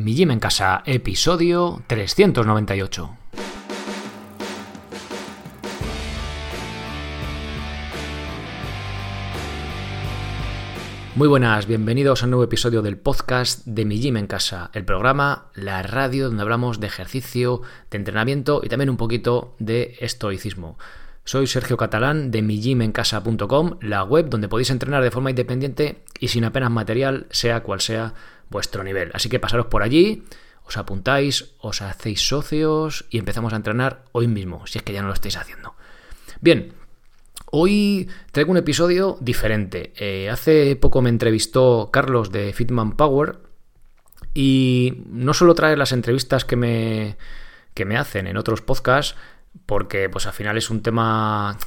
[0.00, 3.16] Mi Gym en Casa, episodio 398.
[11.16, 14.86] Muy buenas, bienvenidos a un nuevo episodio del podcast de Mi Gym en Casa, el
[14.86, 17.60] programa, la radio donde hablamos de ejercicio,
[17.90, 20.78] de entrenamiento y también un poquito de estoicismo.
[21.24, 26.44] Soy Sergio Catalán de migymencasa.com, la web donde podéis entrenar de forma independiente y sin
[26.44, 28.14] apenas material, sea cual sea
[28.50, 29.10] vuestro nivel.
[29.14, 30.24] Así que pasaros por allí,
[30.64, 35.02] os apuntáis, os hacéis socios y empezamos a entrenar hoy mismo, si es que ya
[35.02, 35.74] no lo estáis haciendo.
[36.40, 36.74] Bien,
[37.50, 39.92] hoy traigo un episodio diferente.
[39.96, 43.38] Eh, hace poco me entrevistó Carlos de Fitman Power
[44.34, 47.16] y no solo traer las entrevistas que me,
[47.74, 49.16] que me hacen en otros podcasts,
[49.66, 51.58] porque pues al final es un tema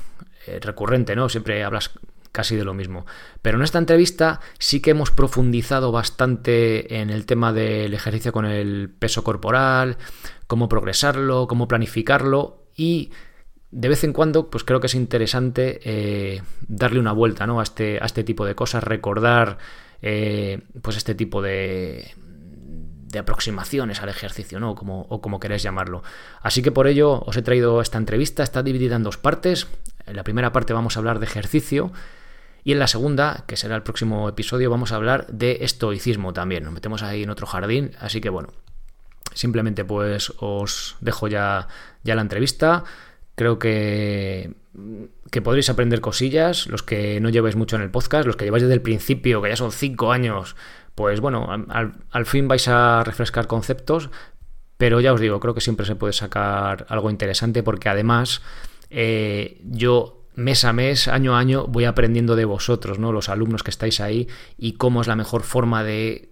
[0.48, 1.30] eh, recurrente, ¿no?
[1.30, 1.92] Siempre hablas
[2.34, 3.06] casi de lo mismo.
[3.42, 8.44] Pero en esta entrevista sí que hemos profundizado bastante en el tema del ejercicio con
[8.46, 9.98] el peso corporal,
[10.48, 13.12] cómo progresarlo, cómo planificarlo y
[13.72, 17.60] de vez en cuando pues creo que es interesante eh, darle una vuelta ¿no?
[17.60, 19.60] a, este, a este tipo de cosas, recordar
[20.02, 22.14] eh, pues este tipo de,
[23.14, 24.74] de aproximaciones al ejercicio, ¿no?
[24.76, 26.04] Como, o como queréis llamarlo.
[26.42, 29.68] Así que por ello os he traído esta entrevista, está dividida en dos partes.
[30.06, 31.94] En la primera parte vamos a hablar de ejercicio
[32.64, 36.64] y en la segunda, que será el próximo episodio, vamos a hablar de estoicismo también.
[36.64, 38.50] Nos metemos ahí en otro jardín, así que bueno,
[39.34, 41.68] simplemente pues os dejo ya,
[42.04, 42.84] ya la entrevista.
[43.36, 44.54] Creo que,
[45.32, 48.64] que podréis aprender cosillas, los que no lleváis mucho en el podcast, los que lleváis
[48.64, 50.56] desde el principio, que ya son cinco años
[50.96, 54.10] pues bueno, al, fin vais a refrescar conceptos,
[54.78, 58.42] pero ya os digo, creo que siempre se puede sacar algo interesante porque además
[58.90, 63.12] eh, yo mes a mes, año a año, voy aprendiendo de vosotros, ¿no?
[63.12, 66.30] Los alumnos que estáis ahí y cómo es la mejor forma de,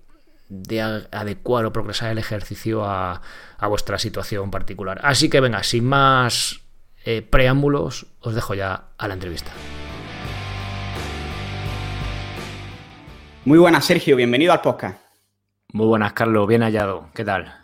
[1.11, 3.21] adecuar o progresar el ejercicio a,
[3.67, 4.99] vuestra situación particular.
[5.03, 6.61] Así que venga, sin más
[7.05, 9.51] eh, preámbulos, os dejo ya a la entrevista.
[13.45, 14.99] Muy buenas, Sergio, bienvenido al podcast.
[15.73, 17.09] Muy buenas, Carlos, bien hallado.
[17.13, 17.60] ¿Qué tal?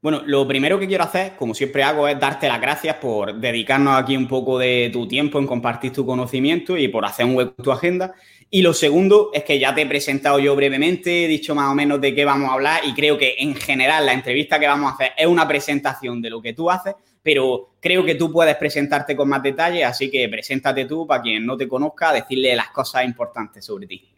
[0.00, 4.00] Bueno, lo primero que quiero hacer, como siempre hago, es darte las gracias por dedicarnos
[4.00, 7.54] aquí un poco de tu tiempo en compartir tu conocimiento y por hacer un hueco
[7.58, 8.14] en tu agenda.
[8.48, 11.74] Y lo segundo es que ya te he presentado yo brevemente, he dicho más o
[11.74, 14.92] menos de qué vamos a hablar y creo que en general la entrevista que vamos
[14.92, 18.54] a hacer es una presentación de lo que tú haces, pero creo que tú puedes
[18.54, 22.70] presentarte con más detalle, así que preséntate tú para quien no te conozca, decirle las
[22.70, 24.08] cosas importantes sobre ti.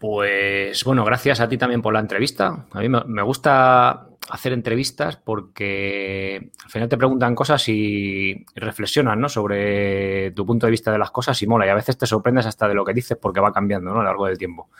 [0.00, 2.64] Pues bueno, gracias a ti también por la entrevista.
[2.72, 9.28] A mí me gusta hacer entrevistas porque al final te preguntan cosas y reflexionan ¿no?
[9.28, 11.66] sobre tu punto de vista de las cosas y mola.
[11.66, 13.96] Y a veces te sorprendes hasta de lo que dices porque va cambiando ¿no?
[13.96, 14.70] a lo largo del tiempo.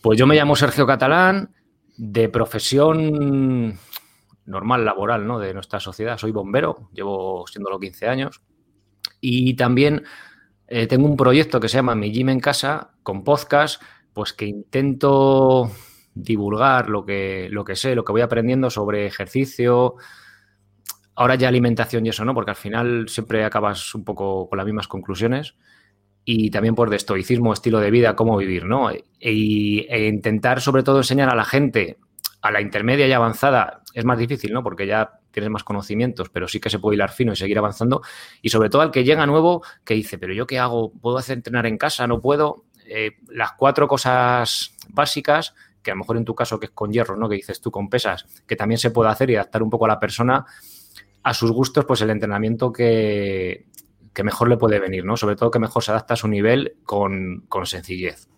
[0.00, 1.50] Pues yo me llamo Sergio Catalán,
[1.96, 3.76] de profesión
[4.46, 5.40] normal, laboral, ¿no?
[5.40, 6.16] De nuestra sociedad.
[6.16, 8.40] Soy bombero, llevo siéndolo 15 años.
[9.20, 10.04] Y también
[10.68, 14.46] eh, tengo un proyecto que se llama Mi Gym en Casa, con podcast pues que
[14.46, 15.70] intento
[16.14, 19.96] divulgar lo que, lo que sé, lo que voy aprendiendo sobre ejercicio,
[21.14, 22.34] ahora ya alimentación y eso, ¿no?
[22.34, 25.54] Porque al final siempre acabas un poco con las mismas conclusiones.
[26.24, 28.90] Y también por de estoicismo, estilo de vida, cómo vivir, ¿no?
[28.90, 31.98] E, e, intentar sobre todo enseñar a la gente,
[32.42, 34.62] a la intermedia y avanzada, es más difícil, ¿no?
[34.62, 38.02] Porque ya tienes más conocimientos, pero sí que se puede hilar fino y seguir avanzando.
[38.40, 41.38] Y sobre todo al que llega nuevo, que dice, pero yo qué hago, ¿puedo hacer
[41.38, 42.06] entrenar en casa?
[42.06, 42.64] ¿No puedo?
[42.86, 46.92] Eh, las cuatro cosas básicas, que a lo mejor en tu caso que es con
[46.92, 47.28] hierro, ¿no?
[47.28, 49.88] Que dices tú con pesas, que también se puede hacer y adaptar un poco a
[49.88, 50.44] la persona
[51.22, 53.66] a sus gustos, pues el entrenamiento que,
[54.22, 55.16] mejor le puede venir, ¿no?
[55.16, 58.28] Sobre todo que mejor se adapta a su nivel con, con sencillez.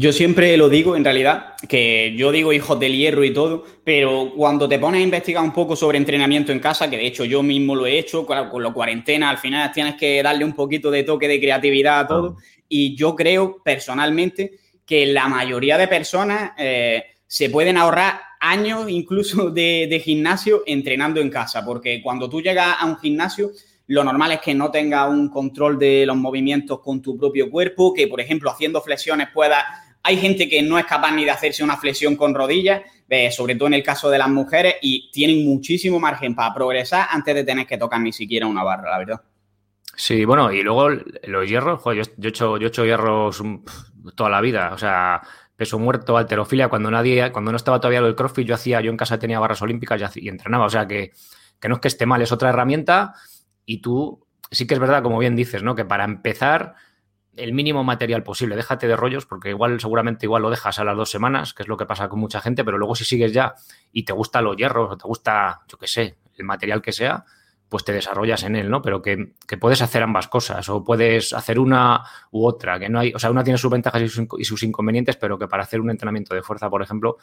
[0.00, 4.32] Yo siempre lo digo, en realidad, que yo digo hijos del hierro y todo, pero
[4.34, 7.42] cuando te pones a investigar un poco sobre entrenamiento en casa, que de hecho yo
[7.42, 11.02] mismo lo he hecho, con la cuarentena, al final tienes que darle un poquito de
[11.02, 12.38] toque de creatividad a todo.
[12.66, 14.52] Y yo creo personalmente
[14.86, 21.20] que la mayoría de personas eh, se pueden ahorrar años incluso de, de gimnasio entrenando
[21.20, 23.50] en casa, porque cuando tú llegas a un gimnasio,
[23.88, 27.92] lo normal es que no tengas un control de los movimientos con tu propio cuerpo,
[27.92, 31.62] que por ejemplo haciendo flexiones puedas hay gente que no es capaz ni de hacerse
[31.62, 32.82] una flexión con rodillas,
[33.32, 37.34] sobre todo en el caso de las mujeres, y tienen muchísimo margen para progresar antes
[37.34, 39.20] de tener que tocar ni siquiera una barra, la verdad.
[39.96, 40.88] Sí, bueno, y luego
[41.24, 41.82] los hierros,
[42.22, 43.42] hecho, yo he hecho hierros
[44.14, 45.20] toda la vida, o sea,
[45.56, 48.90] peso muerto, alterofilia, cuando nadie, cuando no estaba todavía lo del CrossFit, yo hacía, yo
[48.90, 51.12] en casa tenía barras olímpicas y, entrenaba, o sea que,
[51.60, 53.12] que no es que esté mal, es otra herramienta
[53.66, 55.74] y tú, sí que es verdad, como bien dices, ¿no?
[55.74, 56.76] Que para empezar
[57.42, 58.56] el mínimo material posible.
[58.56, 61.68] Déjate de rollos, porque igual, seguramente, igual lo dejas a las dos semanas, que es
[61.68, 63.54] lo que pasa con mucha gente, pero luego si sigues ya
[63.92, 67.24] y te gustan los hierros o te gusta, yo qué sé, el material que sea,
[67.70, 68.82] pues te desarrollas en él, ¿no?
[68.82, 72.02] Pero que, puedes hacer ambas cosas o puedes hacer una
[72.32, 74.08] u otra, que no hay, o sea, una tiene sus ventajas y
[74.44, 77.18] sus, inconvenientes, pero que para hacer un entrenamiento de fuerza, por ejemplo,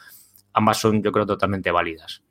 [0.54, 2.22] ambas son, yo creo, totalmente válidas.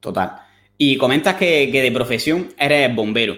[0.00, 0.40] Total.
[0.78, 3.34] Y comentas que, de profesión eres bombero.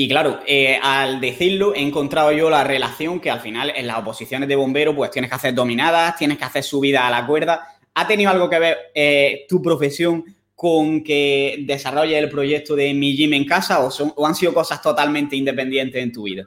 [0.00, 3.98] Y claro, eh, al decirlo he encontrado yo la relación que al final en las
[3.98, 7.66] oposiciones de bombero pues tienes que hacer dominadas, tienes que hacer subida a la cuerda.
[7.94, 10.24] ¿Ha tenido algo que ver eh, tu profesión
[10.54, 15.34] con que desarrolles el proyecto de Mi Gym en casa o, han sido cosas totalmente
[15.34, 16.46] independientes en tu vida?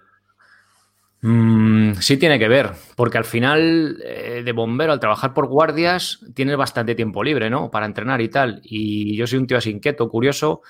[1.19, 6.21] Mm, sí tiene que ver, porque al final eh, de bombero, al trabajar por guardias,
[6.33, 7.69] tienes bastante tiempo libre, ¿no?
[7.69, 8.62] Para entrenar y tal.
[8.63, 10.62] Y yo soy un tío así inquieto, curioso,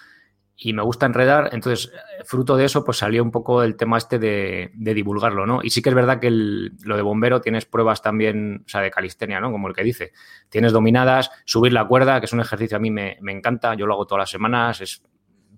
[0.64, 1.50] y me gusta enredar.
[1.54, 1.92] Entonces,
[2.24, 5.62] fruto de eso, pues salió un poco el tema este de, divulgarlo, ¿no?
[5.64, 8.92] Y sí que es verdad que lo de bombero tienes pruebas también, o sea, de
[8.92, 9.52] calistenia, ¿no?
[9.52, 10.12] Como el que dice.
[10.50, 13.96] Tienes dominadas, subir la cuerda, que es un ejercicio a mí me, encanta, yo lo
[13.96, 15.02] hago todas las semanas, es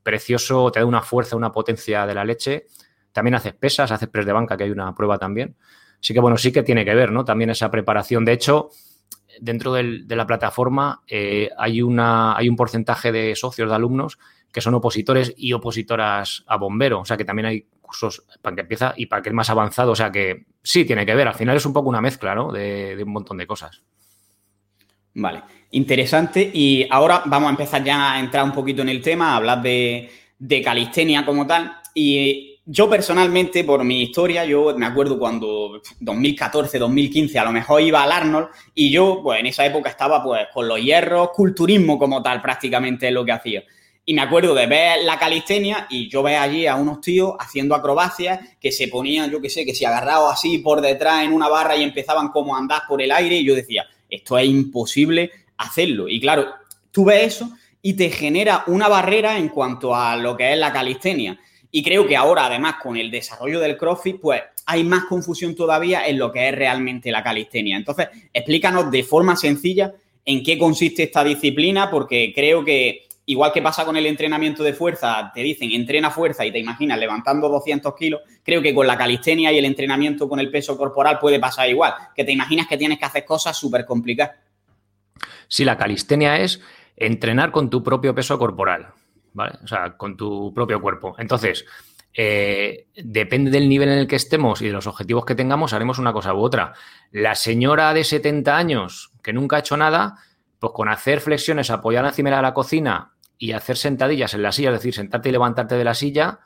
[0.03, 2.67] precioso, te da una fuerza, una potencia de la leche.
[3.11, 5.57] También haces pesas, haces press de banca, que hay una prueba también.
[5.99, 7.25] Así que, bueno, sí que tiene que ver, ¿no?
[7.25, 8.23] También esa preparación.
[8.23, 8.69] De hecho,
[9.41, 14.17] dentro de la plataforma eh, hay, una, hay un porcentaje de socios, de alumnos,
[14.53, 17.01] que son opositores y opositoras a bombero.
[17.01, 19.91] O sea que también hay cursos para que empieza y para que es más avanzado.
[19.91, 21.27] O sea que sí tiene que ver.
[21.27, 22.51] Al final es un poco una mezcla, ¿no?
[22.51, 23.81] De, un montón de cosas.
[25.15, 25.41] Vale,
[25.71, 26.51] interesante.
[26.53, 29.61] Y ahora vamos a empezar ya a entrar un poquito en el tema, a hablar
[29.63, 31.75] de, de calistenia como tal.
[31.95, 37.81] Y yo personalmente, por mi historia, yo me acuerdo cuando 2014, 2015, a lo mejor
[37.81, 41.97] iba al Arnold y yo, pues en esa época estaba pues con los hierros, culturismo
[41.97, 43.63] como tal, prácticamente es lo que hacía.
[44.05, 47.73] Y me acuerdo de ver la calistenia y yo ver allí a unos tíos haciendo
[47.73, 51.47] acrobacias que se ponían, yo qué sé, que se agarraban así por detrás en una
[51.47, 55.31] barra y empezaban como a andar por el aire y yo decía, esto es imposible
[55.57, 56.09] hacerlo.
[56.09, 56.47] Y claro,
[56.91, 57.49] tú ves eso
[57.81, 61.39] y te genera una barrera en cuanto a lo que es la calistenia.
[61.71, 66.05] Y creo que ahora, además, con el desarrollo del CrossFit, pues hay más confusión todavía
[66.07, 67.77] en lo que es realmente la calistenia.
[67.77, 69.93] Entonces, explícanos de forma sencilla
[70.25, 74.73] en qué consiste esta disciplina, porque creo que igual que pasa con el entrenamiento de
[74.73, 78.97] fuerza, te dicen entrena fuerza y te imaginas levantando 200 kilos, creo que con la
[78.97, 82.77] calistenia y el entrenamiento con el peso corporal puede pasar igual, que te imaginas que
[82.77, 84.37] tienes que hacer cosas súper complicadas.
[85.47, 86.61] Sí, la calistenia es
[86.97, 88.87] entrenar con tu propio peso corporal,
[89.33, 89.57] ¿vale?
[89.63, 91.15] O sea, con tu propio cuerpo.
[91.17, 91.65] Entonces,
[92.15, 95.97] eh, depende del nivel en el que estemos y de los objetivos que tengamos, haremos
[95.97, 96.73] una cosa u otra.
[97.11, 100.17] La señora de 70 años que nunca ha hecho nada,
[100.59, 103.12] pues con hacer flexiones apoyar encima de la cocina
[103.43, 106.39] y hacer sentadillas en la silla, es decir, sentarte y levantarte de la silla,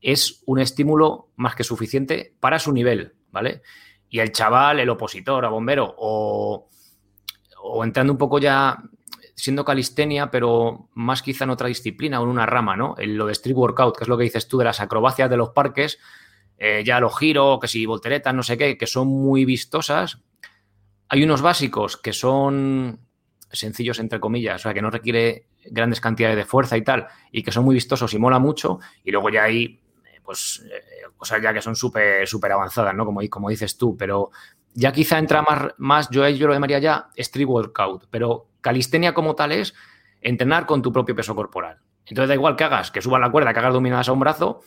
[0.00, 3.62] es un estímulo más que suficiente para su nivel, ¿vale?
[4.08, 6.68] Y el chaval, el opositor, a bombero, o,
[7.82, 8.80] entrando un poco ya
[9.34, 12.94] siendo calistenia, pero más quizá en otra disciplina o en una rama, ¿no?
[12.96, 15.36] En lo de street workout, que es lo que dices tú de las acrobacias de
[15.36, 15.98] los parques,
[16.58, 20.20] eh, ya los giros, que si volteretas, no sé qué, que son muy vistosas.
[21.08, 23.00] Hay unos básicos que son
[23.50, 27.42] sencillos, entre comillas, o sea, que no requiere grandes cantidades de fuerza y tal, y
[27.42, 31.42] que son muy vistosos y mola mucho, y luego ya hay, eh, pues, eh, cosas
[31.42, 33.04] ya que son súper, súper avanzadas, ¿no?
[33.04, 34.30] Como, como dices tú, pero
[34.74, 39.34] ya quizá entra más, más yo, yo lo llamaría ya street workout, pero calistenia como
[39.34, 39.74] tal es
[40.20, 41.78] entrenar con tu propio peso corporal.
[42.06, 44.62] Entonces da igual que hagas, que subas la cuerda, que hagas dominadas a un brazo,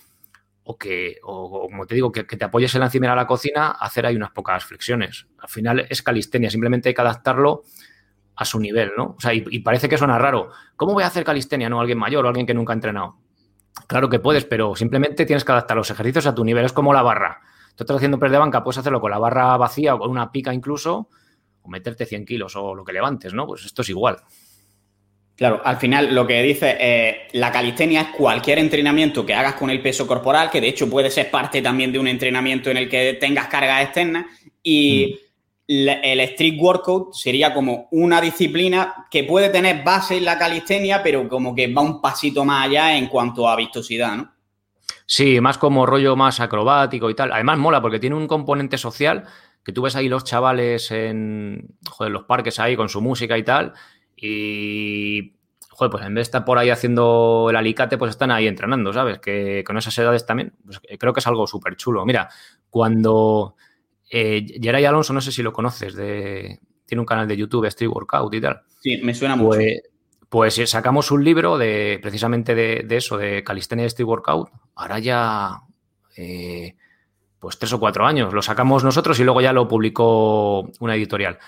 [0.63, 3.71] o que, o, como te digo, que, te apoyes en la encimera de la cocina,
[3.71, 5.27] hacer ahí unas pocas flexiones.
[5.39, 7.63] Al final es calistenia, simplemente hay que adaptarlo
[8.35, 9.15] a su nivel, ¿no?
[9.17, 10.49] O sea, y, parece que suena raro.
[10.75, 11.79] ¿Cómo voy a hacer calistenia, no?
[11.79, 13.17] Alguien mayor o alguien que nunca ha entrenado.
[13.87, 16.65] Claro que puedes, pero simplemente tienes que adaptar los ejercicios a tu nivel.
[16.65, 17.41] Es como la barra.
[17.75, 20.31] Tú estás haciendo press de banca, puedes hacerlo con la barra vacía o con una
[20.31, 21.09] pica incluso,
[21.61, 23.47] o meterte 100 kilos o lo que levantes, ¿no?
[23.47, 24.17] Pues esto es igual.
[25.35, 29.71] Claro, al final lo que dice eh, la calistenia es cualquier entrenamiento que hagas con
[29.71, 32.89] el peso corporal, que de hecho puede ser parte también de un entrenamiento en el
[32.89, 34.25] que tengas cargas externas
[34.61, 35.23] y mm
[35.89, 41.27] el street workout sería como una disciplina que puede tener base en la calistenia, pero
[41.27, 44.34] como que va un pasito más allá en cuanto a vistosidad, ¿no?
[45.06, 47.32] Sí, más como rollo más acrobático y tal.
[47.32, 49.25] Además mola porque tiene un componente social
[49.63, 53.74] que tú ves ahí los chavales en los parques ahí con su música y tal
[54.15, 55.34] y
[55.70, 58.94] joder, pues en vez de estar por ahí haciendo el alicate, pues están ahí entrenando,
[58.94, 59.20] ¿sabes?
[59.20, 62.06] Que con esas edades también, pues creo que es algo súper chulo.
[62.06, 62.30] Mira,
[62.70, 63.56] cuando
[64.15, 67.89] eh, Geray Alonso, no sé si lo conoces, de, tiene un canal de YouTube, Street
[67.89, 68.62] Workout y tal.
[68.79, 69.58] Sí, me suena mucho.
[69.58, 69.82] Pues,
[70.29, 74.51] pues eh, sacamos un libro de precisamente de, eso, de calistenia y Street Workout.
[74.75, 75.62] Ahora ya,
[76.15, 76.75] eh,
[77.39, 78.32] pues tres o cuatro años.
[78.36, 81.39] Lo sacamos nosotros y luego ya lo publicó una editorial.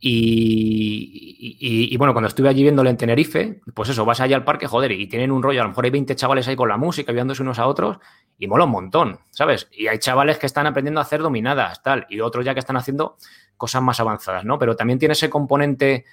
[0.00, 4.92] Y, bueno, cuando estuve allí viéndole en Tenerife, pues eso, vas allá al parque, joder,
[4.92, 7.42] y tienen un rollo, a lo mejor hay 20 chavales ahí con la música, viéndose
[7.42, 7.98] unos a otros,
[8.38, 9.68] y mola un montón, ¿sabes?
[9.72, 12.76] Y hay chavales que están aprendiendo a hacer dominadas, tal, y otros ya que están
[12.76, 13.16] haciendo
[13.56, 14.58] cosas más avanzadas, ¿no?
[14.58, 16.04] Pero también tiene ese componente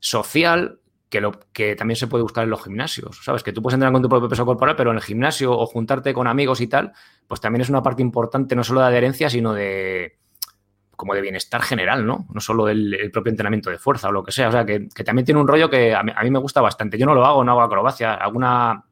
[0.00, 3.42] social que, lo, que también se puede buscar en los gimnasios, ¿sabes?
[3.42, 6.14] Que tú puedes entrenar con tu propio peso corporal, pero en el gimnasio o juntarte
[6.14, 6.92] con amigos y tal,
[7.28, 10.18] pues también es una parte importante no solo de adherencia, sino de
[11.02, 12.28] como de bienestar general, ¿no?
[12.32, 14.50] No solo el, propio entrenamiento de fuerza o lo que sea.
[14.50, 16.96] O sea, que, también tiene un rollo que a mí, me gusta bastante.
[16.96, 18.84] Yo no lo hago, no hago acrobacia, alguna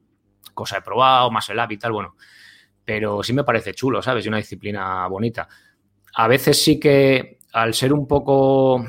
[0.53, 2.17] cosa he probado, más el app y tal, bueno.
[2.85, 4.27] Pero sí me parece chulo, ¿sabes?
[4.27, 5.47] Y una disciplina bonita.
[6.15, 8.85] A veces sí que al ser un poco,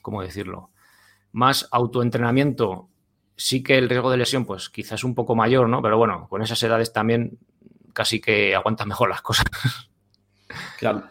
[0.00, 0.70] ¿cómo decirlo?
[1.32, 2.88] Más autoentrenamiento,
[3.34, 5.82] sí que el riesgo de lesión, pues quizás un poco mayor, ¿no?
[5.82, 7.36] Pero bueno, con esas edades también
[7.92, 9.46] casi que aguantan mejor las cosas.
[10.78, 11.02] Claro.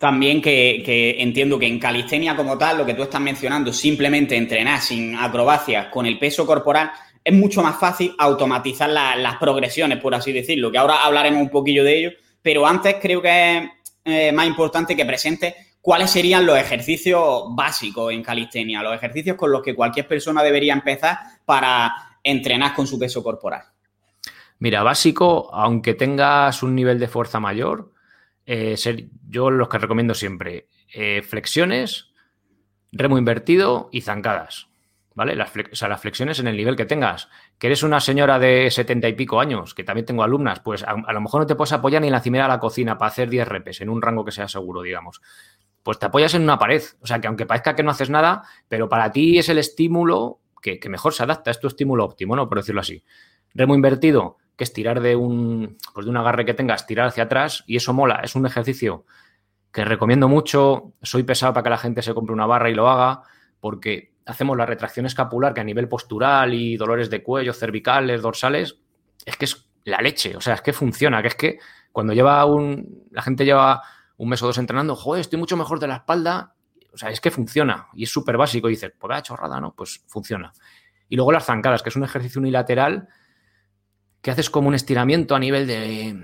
[0.00, 4.80] También que, entiendo que en calistenia como tal, lo que tú estás mencionando, simplemente entrenar
[4.80, 6.90] sin acrobacias con el peso corporal,
[7.22, 11.84] es mucho más fácil automatizar las progresiones, por así decirlo, que ahora hablaremos un poquillo
[11.84, 13.70] de ello, pero antes creo que es
[14.06, 19.52] eh, más importante que presente cuáles serían los ejercicios básicos en calistenia, los ejercicios con
[19.52, 21.92] los que cualquier persona debería empezar para
[22.24, 23.64] entrenar con su peso corporal.
[24.60, 27.89] Mira, básico, aunque tengas un nivel de fuerza mayor,
[28.52, 32.10] eh, ser, yo los que recomiendo siempre, eh, flexiones,
[32.90, 34.66] remo invertido y zancadas.
[35.14, 35.36] ¿Vale?
[35.36, 37.28] Las, o sea, las flexiones en el nivel que tengas.
[37.60, 40.94] Que eres una señora de setenta y pico años, que también tengo alumnas, pues a,
[40.96, 43.30] lo mejor no te puedes apoyar ni en la cimera de la cocina para hacer
[43.30, 45.22] 10 repes en un rango que sea seguro, digamos.
[45.84, 46.82] Pues te apoyas en una pared.
[47.02, 50.40] O sea, que aunque parezca que no haces nada, pero para ti es el estímulo
[50.60, 52.48] que, que mejor se adapta, es tu estímulo óptimo, ¿no?
[52.48, 53.04] Por decirlo así.
[53.54, 57.22] Remo invertido, que es tirar de un, pues de un agarre que tengas, tirar hacia
[57.22, 58.20] atrás y eso mola.
[58.22, 59.06] Es un ejercicio
[59.72, 60.92] que recomiendo mucho.
[61.00, 63.22] Soy pesado para que la gente se compre una barra y lo haga
[63.58, 68.76] porque hacemos la retracción escapular que a nivel postural y dolores de cuello, cervicales, dorsales,
[69.24, 70.36] es que es la leche.
[70.36, 71.58] O sea, es que funciona, que es que
[71.90, 73.82] cuando lleva un, la gente lleva
[74.18, 76.52] un mes o dos entrenando, joder, estoy mucho mejor de la espalda.
[76.92, 78.68] O sea, es que funciona y es súper básico.
[78.68, 79.74] Y dices, pues vaya chorrada, ¿no?
[79.74, 80.52] Pues funciona.
[81.08, 83.08] Y luego las zancadas, que es un ejercicio unilateral
[84.22, 86.14] que haces como un estiramiento a nivel de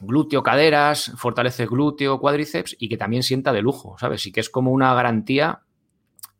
[0.00, 4.26] glúteo, caderas, fortalece glúteo, cuádriceps y que también sienta de lujo, ¿sabes?
[4.26, 5.62] Y que es como una garantía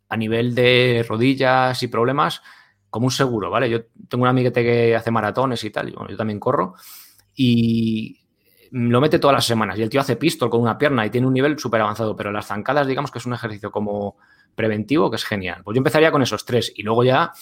[0.08, 2.42] a nivel de rodillas y problemas,
[2.90, 3.70] como un seguro, ¿vale?
[3.70, 6.74] Yo tengo un amiguete que hace maratones y tal, y bueno, yo también corro,
[7.34, 8.20] y
[8.70, 9.78] lo mete todas las semanas.
[9.78, 12.32] Y el tío hace pistol con una pierna y tiene un nivel súper avanzado, pero
[12.32, 14.16] las zancadas, digamos que es un ejercicio como
[14.54, 15.62] preventivo que es genial.
[15.64, 17.32] Pues yo empezaría con esos tres y luego ya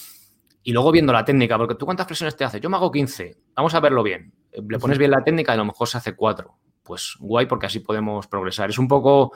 [0.62, 3.36] y luego viendo la técnica, porque tú cuántas flexiones te haces, yo me hago 15,
[3.54, 4.32] vamos a verlo bien.
[4.52, 6.58] Le pones bien la técnica y a lo mejor se hace 4.
[6.82, 8.70] Pues guay, porque así podemos progresar.
[8.70, 9.32] Es un poco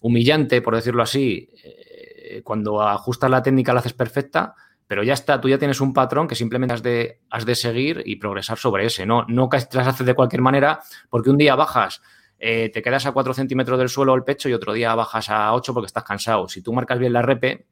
[0.00, 4.54] humillante, por decirlo así, eh, cuando ajustas la técnica la haces perfecta,
[4.86, 8.02] pero ya está, tú ya tienes un patrón que simplemente has de, has de seguir
[8.04, 9.06] y progresar sobre ese.
[9.06, 12.02] No, no te las haces de cualquier manera, porque un día bajas,
[12.38, 15.54] eh, te quedas a 4 centímetros del suelo el pecho y otro día bajas a
[15.54, 16.48] 8 porque estás cansado.
[16.48, 17.66] Si tú marcas bien la repe,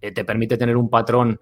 [0.00, 1.40] eh, te permite tener un patrón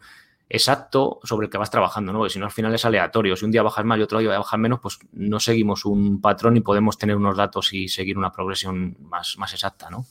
[0.49, 2.21] exacto sobre el que vas trabajando, ¿no?
[2.21, 3.37] Porque si no, al final es aleatorio.
[3.37, 6.57] Si un día bajas más y otro día bajas menos, pues no seguimos un patrón
[6.57, 10.07] y podemos tener unos datos y seguir una progresión más, más exacta, ¿no?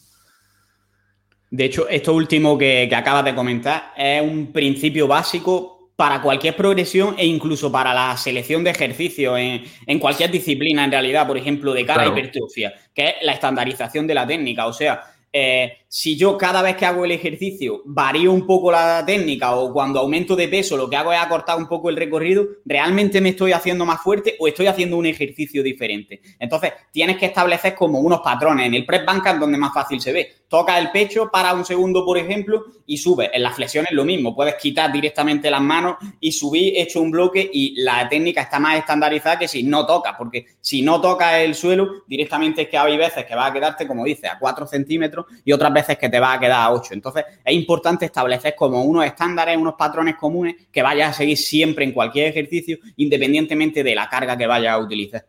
[1.50, 7.16] De hecho, esto último que, acabas de comentar es un principio básico para cualquier progresión
[7.18, 11.86] e incluso para la selección de ejercicios en, cualquier disciplina, en realidad, por ejemplo, de
[11.86, 14.68] cara a hipertrofia, que es la estandarización de la técnica.
[14.68, 15.02] O sea,
[15.32, 19.72] eh, si yo cada vez que hago el ejercicio varío un poco la técnica o
[19.72, 23.30] cuando aumento de peso lo que hago es acortar un poco el recorrido, ¿realmente me
[23.30, 26.22] estoy haciendo más fuerte o estoy haciendo un ejercicio diferente?
[26.40, 28.68] Entonces, tienes que establecer como unos patrones.
[28.68, 30.34] En el press banca donde más fácil se ve.
[30.48, 33.30] Toca el pecho, para un segundo, por ejemplo, y sube.
[33.34, 34.36] En las flexiones lo mismo.
[34.36, 38.78] Puedes quitar directamente las manos y subir hecho un bloque y la técnica está más
[38.78, 42.98] estandarizada que si no toca, porque si no toca el suelo, directamente es que hay
[42.98, 46.20] veces que va a quedarte, como dice, a 4 centímetros y otras veces que te
[46.20, 46.94] va a quedar a 8.
[46.94, 51.86] Entonces, es importante establecer como unos estándares, unos patrones comunes que vayas a seguir siempre
[51.86, 55.26] en cualquier ejercicio, independientemente de la carga que vayas a utilizar.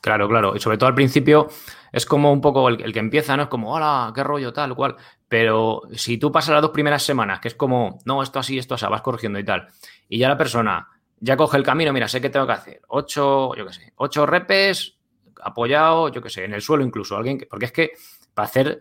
[0.00, 0.56] Claro, claro.
[0.56, 1.48] Y sobre todo al principio
[1.92, 3.44] es como un poco el, que empieza, ¿no?
[3.44, 4.96] Es como, hola, qué rollo, tal, cual.
[5.28, 8.74] Pero si tú pasas las dos primeras semanas, que es como, no, esto así, esto
[8.74, 9.68] así, vas corrigiendo y tal,
[10.08, 10.88] y ya la persona
[11.20, 12.80] ya coge el camino, mira, sé qué tengo que hacer.
[12.88, 14.98] Ocho, yo qué sé, ocho repes,
[15.40, 17.16] apoyado, yo qué sé, en el suelo incluso.
[17.16, 17.92] Alguien que, porque es que
[18.34, 18.80] para hacer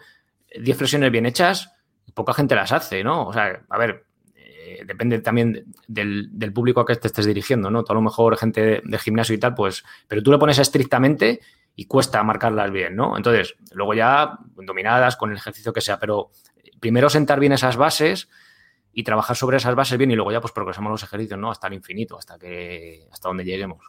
[0.60, 1.72] 10 flexiones bien hechas,
[2.14, 3.28] poca gente las hace, ¿no?
[3.28, 4.06] O sea, a ver,
[4.36, 7.84] eh, depende también del, público a que te estés dirigiendo, ¿no?
[7.84, 11.40] Tú a lo mejor gente de, gimnasio y tal, pues, pero tú le pones estrictamente
[11.76, 13.18] y cuesta marcarlas bien, ¿no?
[13.18, 16.32] Entonces, luego ya dominadas con el ejercicio que sea, pero
[16.80, 18.30] primero sentar bien esas bases
[18.94, 21.50] y trabajar sobre esas bases bien y luego ya pues progresamos los ejercicios, ¿no?
[21.50, 23.80] Hasta el infinito, hasta que hasta donde lleguemos.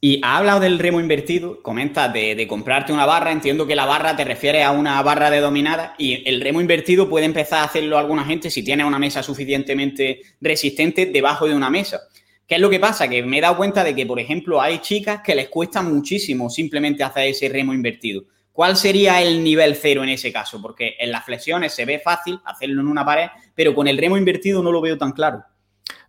[0.00, 4.14] Y ha hablado del remo invertido, comenta de, comprarte una barra, entiendo que la barra
[4.14, 7.96] te refiere a una barra de dominada y el remo invertido puede empezar a hacerlo
[7.96, 12.02] alguna gente si tiene una mesa suficientemente resistente debajo de una mesa.
[12.46, 13.08] ¿Qué es lo que pasa?
[13.08, 16.50] Que me he dado cuenta de que, por ejemplo, hay chicas que les cuesta muchísimo
[16.50, 18.24] simplemente hacer ese remo invertido.
[18.52, 20.62] ¿Cuál sería el nivel cero en ese caso?
[20.62, 24.16] Porque en las flexiones se ve fácil hacerlo en una pared, pero con el remo
[24.16, 25.42] invertido no lo veo tan claro.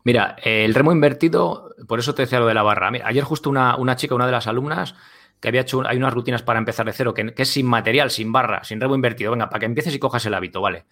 [0.07, 2.89] Mira, el remo invertido, por eso te decía lo de la barra.
[3.03, 4.95] ayer justo una, chica, una de las alumnas,
[5.41, 8.31] que había hecho, hay unas rutinas para empezar de cero, que, es sin material, sin
[8.31, 9.31] barra, sin remo invertido.
[9.31, 10.85] Venga, para que empieces y cojas el hábito, ¿vale?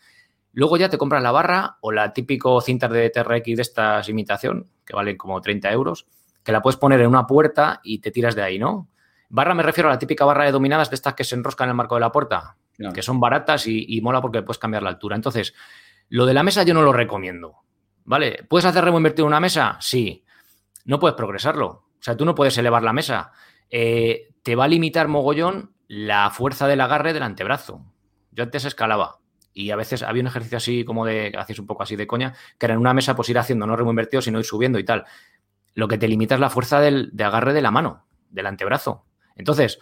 [0.52, 4.68] Luego ya te compras la barra o la típico cinta de TRX de estas imitación,
[4.86, 6.08] que valen como 30 euros,
[6.44, 8.90] que la puedes poner en una puerta y te tiras de ahí, ¿no?
[9.30, 11.70] Barra me refiero a la típica barra de dominadas de estas que se enroscan en
[11.70, 12.58] el marco de la puerta,
[12.94, 15.16] que son baratas y, y mola porque puedes cambiar la altura.
[15.16, 15.54] Entonces,
[16.10, 17.62] lo de la mesa yo no lo recomiendo.
[18.06, 18.46] ¿Vale?
[18.48, 19.78] ¿Puedes hacer remo invertido en una mesa?
[19.82, 20.24] Sí.
[20.86, 21.68] No puedes progresarlo.
[21.68, 23.32] O sea, tú no puedes elevar la mesa.
[23.70, 27.84] Eh, te va a limitar mogollón la fuerza del agarre del antebrazo.
[28.32, 29.20] Yo antes escalaba
[29.54, 32.34] y a veces había un ejercicio así como de, hacías un poco así de coña,
[32.60, 34.84] que era en una mesa pues ir haciendo no remo invertido, sino ir subiendo y
[34.84, 35.06] tal.
[35.74, 39.06] Lo que te limita es la fuerza del, de agarre de la mano, del antebrazo.
[39.36, 39.80] Entonces,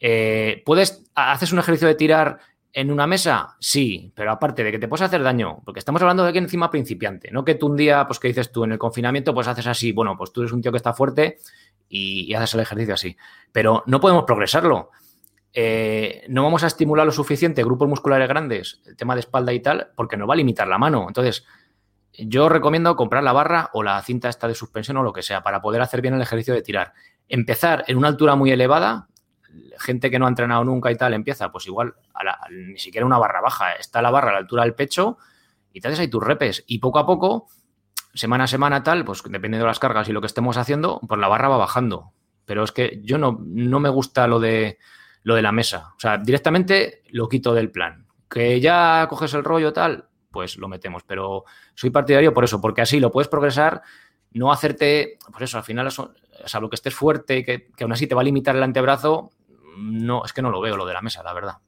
[0.00, 2.38] eh, puedes, haces un ejercicio de tirar
[2.76, 3.56] ¿En una mesa?
[3.58, 6.70] Sí, pero aparte de que te puedes hacer daño, porque estamos hablando de que encima
[6.70, 9.66] principiante, no que tú un día, pues que dices tú en el confinamiento, pues haces
[9.66, 11.38] así, bueno, pues tú eres un tío que está fuerte
[11.88, 13.16] y, haces el ejercicio así,
[13.50, 14.90] pero no podemos progresarlo.
[15.54, 19.60] Eh, no vamos a estimular lo suficiente grupos musculares grandes, el tema de espalda y
[19.60, 21.06] tal, porque nos va a limitar la mano.
[21.08, 21.46] Entonces,
[22.12, 25.42] yo recomiendo comprar la barra o la cinta esta de suspensión o lo que sea
[25.42, 26.92] para poder hacer bien el ejercicio de tirar.
[27.26, 29.08] Empezar en una altura muy elevada,
[29.78, 31.94] gente que no ha entrenado nunca y tal empieza, pues igual
[32.50, 35.18] ni siquiera una barra baja, está la barra a la altura del pecho
[35.72, 36.64] y te haces ahí tus repes.
[36.66, 37.48] Y poco a poco,
[38.14, 41.20] semana a semana tal, pues dependiendo de las cargas y lo que estemos haciendo, pues
[41.20, 42.12] la barra va bajando.
[42.46, 44.78] Pero es que yo no, no me gusta lo de,
[45.22, 45.92] lo de la mesa.
[45.96, 48.06] O sea, directamente lo quito del plan.
[48.30, 51.02] Que ya coges el rollo tal, pues lo metemos.
[51.02, 53.82] Pero soy partidario por eso, porque así lo puedes progresar,
[54.32, 55.90] no hacerte, pues eso, al final,
[56.44, 59.32] salvo que estés fuerte, que, que aún así te va a limitar el antebrazo,
[59.76, 61.58] no, es que no lo veo lo de la mesa, la verdad.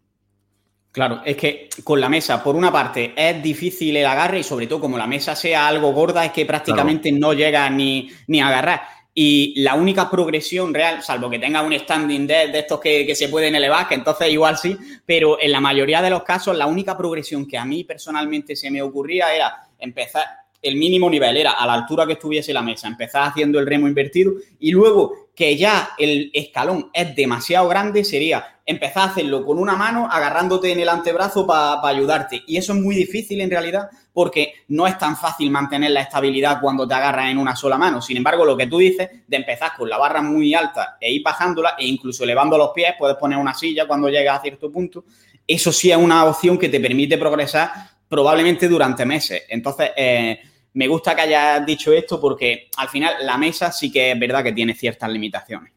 [0.91, 4.67] Claro, es que con la mesa, por una parte, es difícil el agarre y sobre
[4.67, 8.49] todo como la mesa sea algo gorda, es que prácticamente no llega ni, ni, a
[8.49, 8.83] agarrar.
[9.15, 13.15] Y la única progresión real, salvo que tenga un standing dead de estos que, que,
[13.15, 16.67] se pueden elevar, que entonces igual sí, pero en la mayoría de los casos, la
[16.67, 20.25] única progresión que a mí personalmente se me ocurría era empezar,
[20.61, 23.87] el mínimo nivel era a la altura que estuviese la mesa, empezar haciendo el remo
[23.87, 29.59] invertido y luego que ya el escalón es demasiado grande, sería empezar a hacerlo con
[29.59, 32.43] una mano agarrándote en el antebrazo para ayudarte.
[32.47, 36.61] Y eso es muy difícil en realidad porque no es tan fácil mantener la estabilidad
[36.61, 38.03] cuando te agarras en una sola mano.
[38.03, 41.23] Sin embargo, lo que tú dices de empezar con la barra muy alta e ir
[41.23, 45.05] bajándola e incluso elevando los pies, puedes poner una silla cuando llegas a cierto punto.
[45.47, 47.71] Eso sí es una opción que te permite progresar
[48.09, 49.43] probablemente durante meses.
[49.49, 50.41] Entonces, eh,
[50.75, 54.43] me gusta que hayas dicho esto porque al final la mesa sí que es verdad
[54.43, 55.73] que tiene ciertas limitaciones.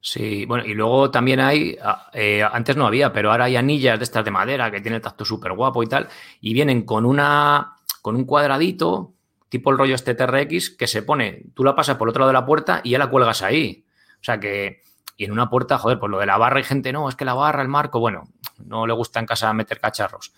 [0.00, 3.98] Sí, bueno, y luego también hay, ah, eh, antes no había, pero ahora hay anillas
[3.98, 6.08] de estas de madera que tienen el tacto súper guapo y tal,
[6.42, 9.14] y vienen con una, con un cuadradito,
[9.48, 12.34] tipo el rollo este TRX, que se pone, tú la pasas por otro lado de
[12.34, 13.86] la puerta y ya la cuelgas ahí.
[14.20, 14.82] O sea que,
[15.16, 17.24] y en una puerta, joder, pues lo de la barra hay gente, no, es que
[17.24, 20.34] la barra, el marco, bueno, no le gusta en casa meter cacharros.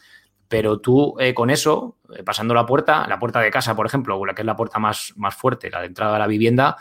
[0.49, 4.17] Pero tú eh, con eso, eh, pasando la puerta, la puerta de casa, por ejemplo,
[4.17, 6.77] o la que es la puerta más, más fuerte, la de entrada a la vivienda,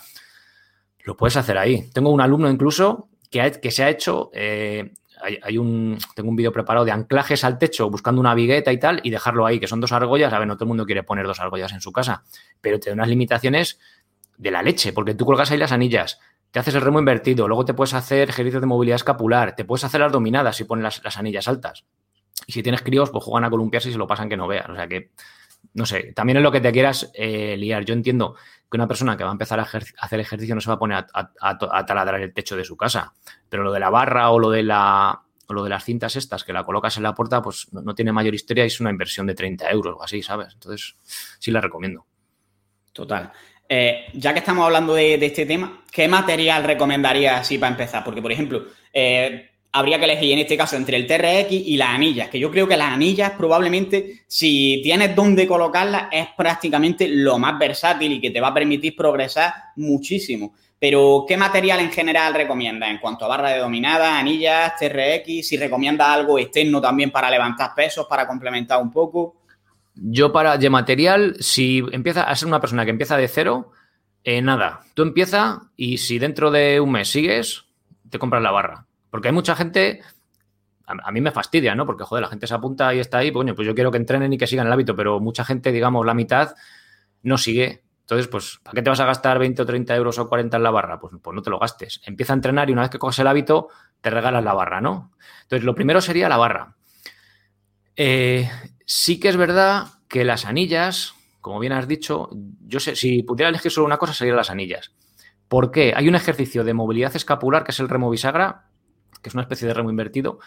[1.03, 1.89] lo puedes hacer ahí.
[1.93, 4.93] Tengo un alumno incluso que, que se ha hecho, eh,
[5.41, 8.99] hay, un, tengo un vídeo preparado de anclajes al techo buscando una vigueta y tal
[9.03, 10.33] y dejarlo ahí, que son dos argollas.
[10.33, 12.23] A ver, no todo el mundo quiere poner dos argollas en su casa,
[12.61, 13.79] pero te da unas limitaciones
[14.37, 16.19] de la leche, porque tú colgas ahí las anillas,
[16.51, 19.85] te haces el remo invertido, luego te puedes hacer ejercicios de movilidad escapular, te puedes
[19.85, 21.85] hacer las dominadas si pones las anillas altas.
[22.47, 24.71] Y si tienes críos, pues juegan a columpiarse y se lo pasan que no vean.
[24.71, 25.11] O sea que,
[25.73, 27.85] no sé, también es lo que te quieras eh, liar.
[27.85, 28.35] Yo entiendo
[28.69, 31.05] que una persona que va a empezar a hacer ejercicio no se va a poner
[31.13, 33.13] a, taladrar el techo de su casa.
[33.49, 36.53] Pero lo de la barra o lo de la lo de las cintas estas que
[36.53, 39.35] la colocas en la puerta, pues no, tiene mayor historia y es una inversión de
[39.35, 40.53] 30 euros o así, ¿sabes?
[40.53, 40.95] Entonces,
[41.37, 42.03] sí la recomiendo.
[42.91, 43.31] Total.
[43.67, 48.03] Eh, ya que estamos hablando de, este tema, ¿qué material recomendarías así para empezar?
[48.03, 51.89] Porque, por ejemplo, eh, habría que elegir en este caso entre el TRX y las
[51.89, 57.37] anillas, que yo creo que las anillas probablemente, si tienes dónde colocarlas, es prácticamente lo
[57.37, 60.53] más versátil y que te va a permitir progresar muchísimo.
[60.79, 65.45] Pero, ¿qué material en general recomiendas en cuanto a barra de dominada, anillas, TRX?
[65.45, 69.41] Si recomiendas algo externo también para levantar pesos, para complementar un poco.
[69.93, 73.71] Yo para de material, si empieza a ser una persona que empieza de cero,
[74.23, 77.65] eh, nada, tú empieza y si dentro de un mes sigues,
[78.09, 78.85] te compras la barra.
[79.15, 80.01] Porque hay mucha gente,
[80.85, 81.85] a, mí me fastidia, ¿no?
[81.85, 84.33] Porque, joder, la gente se apunta y está ahí, pues, pues yo quiero que entrenen
[84.33, 86.53] y que sigan el hábito, pero mucha gente, digamos, la mitad
[87.23, 87.85] no sigue.
[88.01, 90.63] Entonces, pues, ¿para qué te vas a gastar 20 o 30 euros o 40 en
[90.63, 90.99] la barra?
[90.99, 92.01] Pues, pues no te lo gastes.
[92.03, 93.69] Empieza a entrenar y una vez que coges el hábito,
[94.01, 95.13] te regalas la barra, ¿no?
[95.43, 96.75] Entonces, lo primero sería la barra.
[97.95, 98.51] Eh,
[98.85, 102.31] sí que es verdad que las anillas, como bien has dicho,
[102.67, 104.91] yo sé, si pudiera elegir solo una cosa, serían las anillas.
[105.47, 105.93] ¿Por qué?
[105.95, 108.65] Hay un ejercicio de movilidad escapular que es el remo bisagra,
[109.25, 110.37] que es una especie de remo invertido,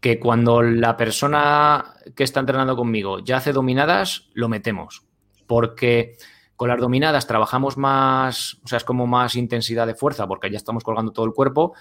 [0.00, 5.04] que cuando la persona que está entrenando conmigo ya hace dominadas, lo metemos.
[5.46, 6.16] Porque
[6.56, 10.56] con las dominadas trabajamos más, o sea, es como más intensidad de fuerza, porque ya
[10.56, 11.74] estamos colgando todo el cuerpo,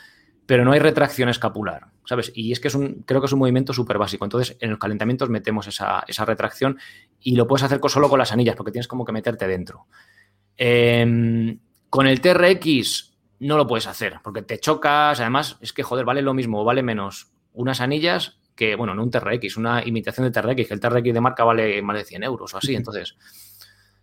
[0.46, 2.32] pero no hay retracción escapular, ¿sabes?
[2.36, 4.26] Y es que es un, creo que es un movimiento súper básico.
[4.26, 6.78] Entonces, en los calentamientos metemos esa, retracción
[7.20, 9.88] y lo puedes hacer solo con las anillas, porque tienes como que meterte dentro.
[10.56, 15.20] Em, con el TRX no lo puedes hacer porque te chocas.
[15.20, 19.04] Además, es que, joder, vale lo mismo o vale menos unas anillas que, bueno, no
[19.04, 22.24] un TRX, una imitación de TRX, que el TRX de marca vale más de 100
[22.24, 22.76] euros o así.
[22.76, 23.16] Entonces,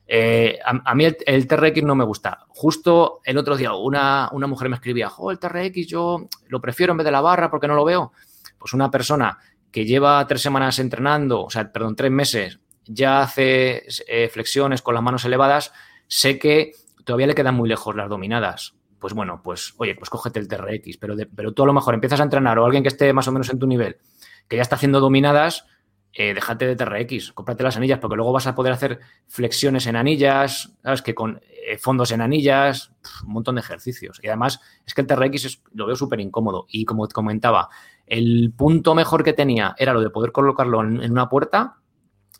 [0.07, 2.47] eh, a, mí el, TRX no me gusta.
[2.49, 6.92] Justo el otro día una, una mujer me escribía, oh, el TRX yo lo prefiero
[6.92, 8.12] en vez de la barra porque no lo veo.
[8.59, 9.38] Pues una persona
[9.70, 14.94] que lleva tres semanas entrenando, o sea, perdón, tres meses, ya hace eh, flexiones con
[14.94, 15.73] las manos elevadas,
[16.07, 16.73] sé que
[17.05, 20.97] todavía le quedan muy lejos las dominadas pues bueno, pues oye, pues cógete el TRX,
[20.97, 23.33] pero, pero tú a lo mejor empiezas a entrenar o alguien que esté más o
[23.33, 23.99] menos en tu nivel,
[24.49, 25.67] que ya está haciendo dominadas,
[26.14, 29.97] eh, déjate de TRX, cómprate las anillas, porque luego vas a poder hacer flexiones en
[29.97, 31.03] anillas, ¿sabes?
[31.03, 32.93] Que con eh, fondos en anillas,
[33.27, 34.21] un montón de ejercicios.
[34.23, 36.64] Y además es que el TRX lo veo súper incómodo.
[36.71, 37.69] Y como comentaba,
[38.07, 41.77] el punto mejor que tenía era lo de poder colocarlo en, una puerta.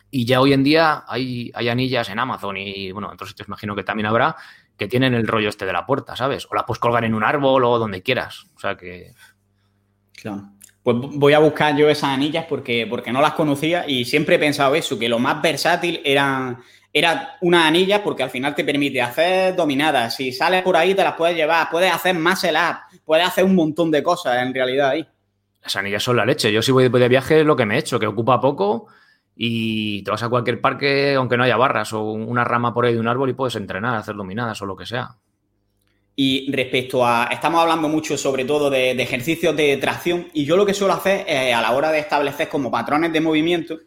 [0.09, 3.49] Y ya hoy en día hay, hay anillas en Amazon y, bueno, en otros sitios
[3.49, 4.35] imagino que también habrá,
[4.77, 6.47] que tienen el rollo este de la puerta, ¿sabes?
[6.49, 8.45] O la puedes colgar en un árbol o donde quieras.
[8.55, 9.13] O sea que.
[10.13, 10.49] Claro.
[10.83, 14.39] Pues voy a buscar yo esas anillas porque, porque no las conocía y siempre he
[14.39, 16.59] pensado eso, que lo más versátil eran,
[16.93, 20.15] era una anilla porque al final te permite hacer dominadas.
[20.15, 23.45] Si sales por ahí te las puedes llevar, puedes hacer más el app, puedes hacer
[23.45, 25.07] un montón de cosas en realidad ahí.
[25.63, 26.53] Las anillas son la leche.
[26.53, 28.87] Yo si voy de viaje es lo que me he hecho, que ocupa poco
[29.35, 32.93] y te vas a cualquier parque, aunque no haya barras o una rama por ahí
[32.93, 35.17] de un árbol y puedes entrenar, hacer dominadas o lo que sea.
[36.15, 40.65] Y respecto a, estamos hablando mucho sobre todo de, ejercicios de tracción y yo lo
[40.65, 43.77] que suelo hacer eh, a la hora de establecer como patrones de movimiento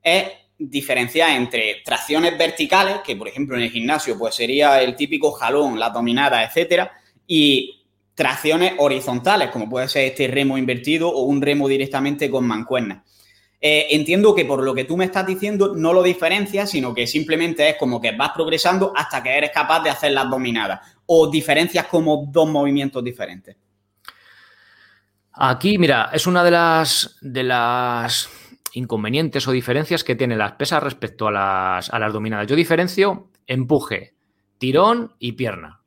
[0.00, 0.24] es
[0.56, 5.80] diferenciar entre tracciones verticales, que por ejemplo en el gimnasio pues sería el típico jalón,
[5.80, 6.92] la dominada, etcétera,
[7.26, 13.02] y tracciones horizontales, como puede ser este remo invertido o un remo directamente con mancuernas.
[13.66, 17.06] Eh, entiendo que por lo que tú me estás diciendo no lo diferencias, sino que
[17.06, 20.80] simplemente es como que vas progresando hasta que eres capaz de hacer las dominadas.
[21.06, 23.56] O diferencias como dos movimientos diferentes.
[25.32, 28.28] Aquí, mira, es una de las, de las
[28.74, 32.46] inconvenientes o diferencias que tienen las pesas respecto a las, a las dominadas.
[32.46, 34.14] Yo diferencio empuje,
[34.58, 35.80] tirón y pierna.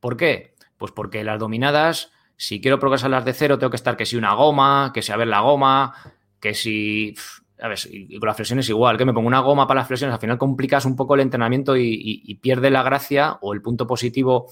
[0.00, 0.54] ¿Por qué?
[0.78, 4.32] Pues porque las dominadas, si quiero progresarlas de cero, tengo que estar que si una
[4.32, 5.92] goma, que si a ver la goma,
[6.40, 7.14] que si,
[7.60, 10.14] a ver, y con las flexiones igual, que me pongo una goma para las flexiones,
[10.14, 14.50] al final complicas un poco el entrenamiento y, pierde la gracia o el punto positivo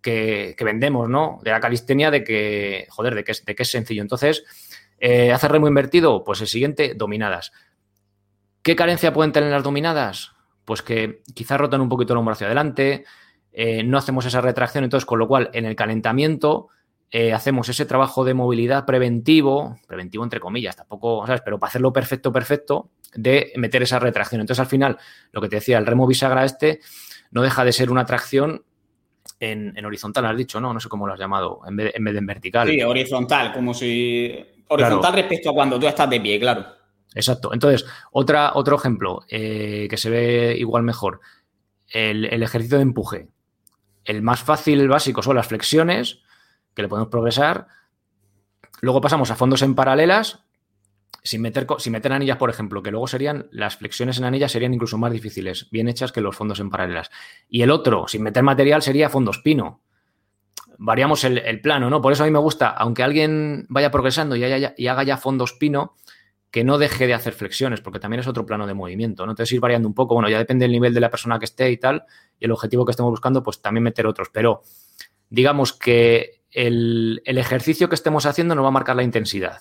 [0.00, 1.40] que, vendemos, ¿no?
[1.42, 4.02] De la calistenia de que, joder, de que es, de que es sencillo.
[4.02, 4.44] Entonces,
[4.98, 6.24] eh, ¿hacer remo invertido?
[6.24, 7.52] Pues el siguiente, dominadas.
[8.62, 10.32] ¿Qué carencia pueden tener las dominadas?
[10.64, 13.04] Pues que quizás rotan un poquito el hombro hacia adelante,
[13.52, 16.68] eh, no hacemos esa retracción, entonces, con lo cual, en el calentamiento
[17.10, 21.40] eh, hacemos ese trabajo de movilidad preventivo, preventivo entre comillas, tampoco, ¿sabes?
[21.42, 24.42] Pero para hacerlo perfecto, perfecto, de meter esa retracción.
[24.42, 24.98] Entonces, al final,
[25.32, 26.80] lo que te decía, el remo bisagra este
[27.30, 28.64] no deja de ser una tracción
[29.40, 30.74] en, horizontal, has dicho, ¿no?
[30.74, 32.68] No sé cómo lo has llamado, en vez, de, en, vertical.
[32.68, 34.44] Sí, horizontal, como si...
[34.68, 36.66] Horizontal respecto a cuando tú estás de pie, claro.
[37.14, 37.54] Exacto.
[37.54, 41.20] Entonces, otra, otro ejemplo eh, que se ve igual mejor,
[41.88, 43.28] el, el ejercicio de empuje.
[44.04, 46.20] El más fácil, el básico, son las flexiones,
[46.78, 47.66] que le podemos progresar.
[48.82, 50.44] Luego pasamos a fondos en paralelas,
[51.24, 54.72] sin meter, sin meter anillas, por ejemplo, que luego serían, las flexiones en anillas serían
[54.72, 57.10] incluso más difíciles, bien hechas que los fondos en paralelas.
[57.48, 59.82] Y el otro, sin meter material, sería fondos pino.
[60.78, 62.00] variamos el, plano, ¿no?
[62.00, 65.54] Por eso a mí me gusta, aunque alguien vaya progresando y, y haga ya fondos
[65.54, 65.96] pino,
[66.52, 69.32] que no deje de hacer flexiones, porque también es otro plano de movimiento, ¿no?
[69.32, 71.72] Entonces ir variando un poco, bueno, ya depende del nivel de la persona que esté
[71.72, 72.04] y tal,
[72.38, 74.62] y el objetivo que estemos buscando, pues también meter otros, pero
[75.28, 79.60] digamos que el, ejercicio que estemos haciendo nos va a marcar la intensidad.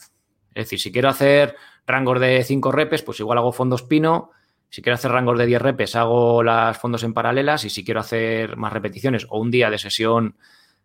[0.54, 4.32] Es decir, si quiero hacer rangos de 5 repes, pues igual hago fondos pino,
[4.70, 8.00] si quiero hacer rangos de 10 repes, hago las fondos en paralelas, y si quiero
[8.00, 10.36] hacer más repeticiones o un día de sesión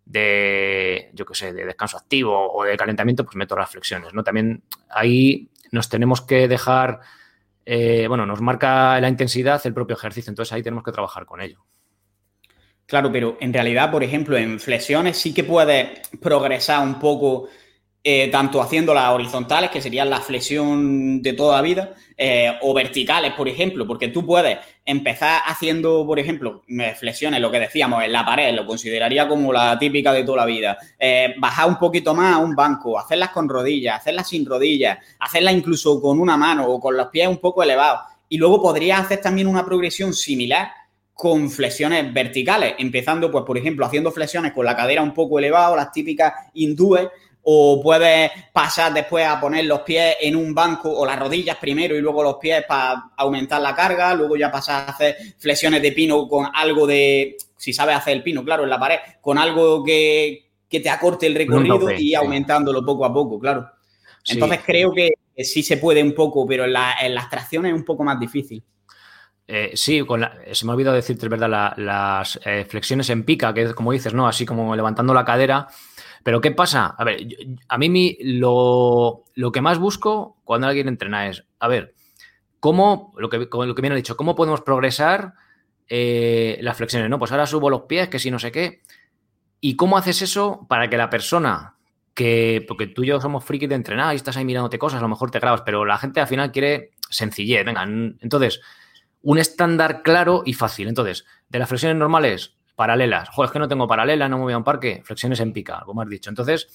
[0.05, 4.23] de, yo qué sé, de descanso activo o de calentamiento, pues meto las flexiones, ¿no?
[4.23, 7.01] También ahí nos tenemos que dejar,
[7.65, 11.41] eh, bueno, nos marca la intensidad el propio ejercicio, entonces ahí tenemos que trabajar con
[11.41, 11.65] ello.
[12.93, 17.49] Claro, pero en realidad, por ejemplo, en flexiones sí que puedes progresar un poco
[18.05, 23.33] eh, tanto haciendo las horizontales, que serían la flexión de toda vida, eh, o verticales,
[23.33, 26.65] por ejemplo, porque tú puedes empezar haciendo, por ejemplo,
[26.99, 30.45] flexiones, lo que decíamos, en la pared, lo consideraría como la típica de toda la
[30.45, 34.99] vida, eh, bajar un poquito más a un banco, hacerlas con rodillas, hacerlas sin rodillas,
[35.19, 39.01] hacerlas incluso con una mano o con los pies un poco elevados, y luego podrías
[39.01, 40.82] hacer también una progresión similar
[41.23, 45.77] con flexiones verticales, empezando, pues, por ejemplo, haciendo flexiones con la cadera un poco elevada,
[45.77, 47.11] las típicas hindúes,
[47.43, 51.95] o puedes pasar después a poner los pies en un banco o las rodillas primero
[51.95, 55.93] y luego los pies para aumentar la carga, luego ya pasas a hacer flexiones de
[55.93, 59.85] pino con algo de, si sabes hacer el pino, claro, en la pared, con algo
[59.85, 63.71] que, te acorte el recorrido y aumentándolo poco a poco, claro.
[64.27, 65.13] Entonces creo que
[65.45, 68.61] sí se puede un poco, pero en, las tracciones es un poco más difícil.
[69.47, 73.63] Eh, sí, con se me ha olvidado decirte, verdad, las eh, flexiones en pica, que
[73.63, 74.27] es como dices, ¿no?
[74.27, 75.69] Así como levantando la cadera,
[76.23, 76.95] pero ¿qué pasa?
[76.97, 77.27] A ver,
[77.69, 81.95] a mí lo, que más busco cuando alguien entrena es, a ver,
[82.61, 85.35] ¿cómo, lo que, lo que me han dicho, cómo podemos progresar
[85.89, 87.11] eh, las flexiones?
[87.11, 87.19] ¿no?
[87.19, 88.83] Pues ahora subo los pies, que si no sé qué.
[89.61, 91.77] ¿Y cómo haces eso para que la persona
[92.15, 95.03] que, porque tú y yo somos frikis de entrenar y estás ahí mirándote cosas, a
[95.03, 98.61] lo mejor te grabas, pero la gente al final quiere sencillez, venga, entonces,
[99.23, 100.89] un estándar claro y fácil.
[100.89, 103.29] Entonces, de las flexiones normales, paralelas.
[103.29, 105.03] Joder, es que no tengo paralela, no me voy a un parque.
[105.05, 106.31] Flexiones en pica, como has dicho.
[106.31, 106.69] Entonces,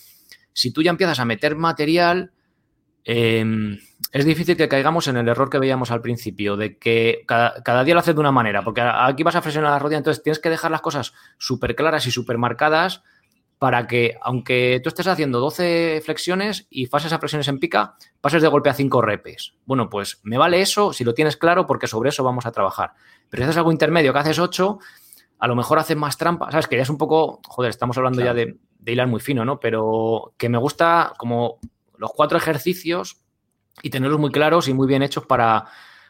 [0.53, 2.31] si tú ya empiezas a meter material,
[3.03, 3.77] em,
[4.11, 7.93] es difícil que caigamos en el error que veíamos al principio, de que cada, día
[7.93, 10.49] lo haces de una manera, porque aquí vas a flexionar la rodilla, entonces tienes que
[10.49, 13.03] dejar las cosas súper claras y súper marcadas
[13.59, 18.41] para que, aunque tú estés haciendo 12 flexiones y pases a flexiones en pica, pases
[18.41, 19.55] de golpe a 5 repes.
[19.65, 22.93] Bueno, pues me vale eso si lo tienes claro, porque sobre eso vamos a trabajar.
[23.29, 24.79] Pero si haces algo intermedio que haces 8,
[25.39, 26.67] a lo mejor haces más trampa, ¿sabes?
[26.67, 29.59] Que ya es un poco, joder, estamos hablando ya de, hilar muy fino, ¿no?
[29.59, 31.59] Pero que me gusta como
[31.97, 33.17] los cuatro ejercicios
[33.81, 35.65] y tenerlos muy claros y muy bien hechos para,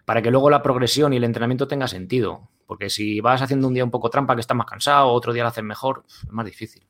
[0.05, 2.49] para que luego la progresión y el entrenamiento tenga sentido.
[2.65, 5.43] Porque si vas haciendo un día un poco trampa que estás más cansado, otro día
[5.43, 6.85] lo haces mejor, es más difícil.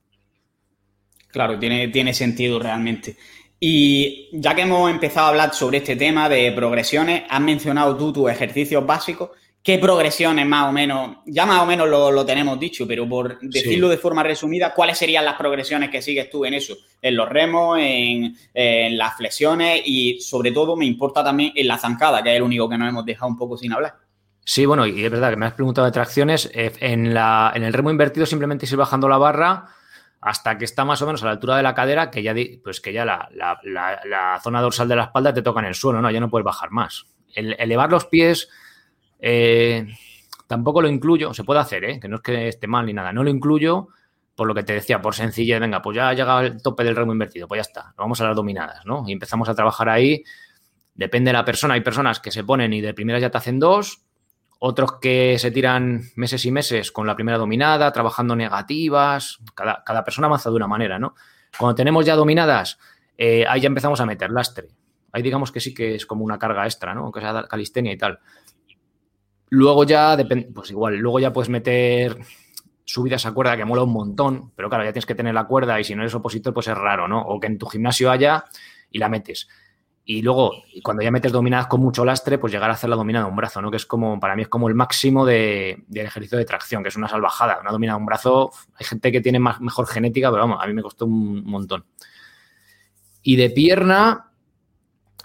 [1.29, 3.17] Claro, tiene, tiene sentido realmente.
[3.59, 8.13] Y ya que hemos empezado a hablar sobre este tema de progresiones, has mencionado tú
[8.13, 9.31] tus ejercicios básicos
[9.67, 13.89] qué progresiones más o menos, ya más o menos lo, tenemos dicho, pero por decirlo
[13.89, 16.77] de forma resumida, ¿cuáles serían las progresiones que sigues tú en eso?
[17.01, 18.37] En los remos, en,
[18.97, 22.69] las flexiones y sobre todo me importa también en la zancada, que es el único
[22.69, 23.95] que nos hemos dejado un poco sin hablar.
[24.45, 26.49] Sí, bueno, y es verdad que me has preguntado de tracciones.
[26.53, 29.65] Eh, en, la, en el remo invertido simplemente ir bajando la barra
[30.21, 32.81] hasta que está más o menos a la altura de la cadera, que ya, pues
[32.81, 36.09] que ya la, la, zona dorsal de la espalda te toca en el suelo, ¿no?
[36.09, 37.05] Ya no puedes bajar más.
[37.33, 38.49] El, elevar los pies
[39.19, 39.87] eh,
[40.47, 41.99] tampoco lo incluyo, se puede hacer, ¿eh?
[41.99, 43.89] que no es que esté mal ni nada, no lo incluyo
[44.35, 46.95] por lo que te decía, por sencillez, venga, pues ya ha llegado el tope del
[46.95, 49.03] remo invertido, pues ya está, vamos a las dominadas, ¿no?
[49.07, 50.23] Y empezamos a trabajar ahí,
[50.93, 53.57] depende de la persona, hay personas que se ponen y de primera ya te hacen
[53.57, 54.03] dos,
[54.59, 60.27] otros que se tiran meses y meses con la primera dominada, trabajando negativas, cada, persona
[60.27, 61.15] avanza de una manera, ¿no?
[61.57, 62.79] Cuando tenemos ya dominadas,
[63.17, 64.69] eh, ahí ya empezamos a meter lastre.
[65.11, 67.11] Ahí digamos que sí que es como una carga extra, ¿no?
[67.11, 68.19] Que sea calistenia y tal.
[69.49, 70.17] Luego ya,
[70.53, 72.17] pues igual, luego ya puedes meter
[72.83, 75.79] subidas a cuerda que mola un montón, pero claro, ya tienes que tener la cuerda
[75.79, 77.21] y si no eres opositor, pues es raro, ¿no?
[77.21, 78.45] O que en tu gimnasio haya
[78.91, 79.47] y la metes.
[80.09, 83.25] Y luego, cuando ya metes dominadas con mucho lastre, pues llegar a hacer la dominada
[83.25, 83.69] de un brazo, ¿no?
[83.69, 86.89] Que es como, para mí es como el máximo de, del ejercicio de tracción, que
[86.89, 87.59] es una salvajada.
[87.59, 90.67] Una dominada de un brazo, hay gente que tiene más, mejor genética, pero vamos, a
[90.67, 91.85] mí me costó un montón.
[93.21, 94.27] Y de pierna,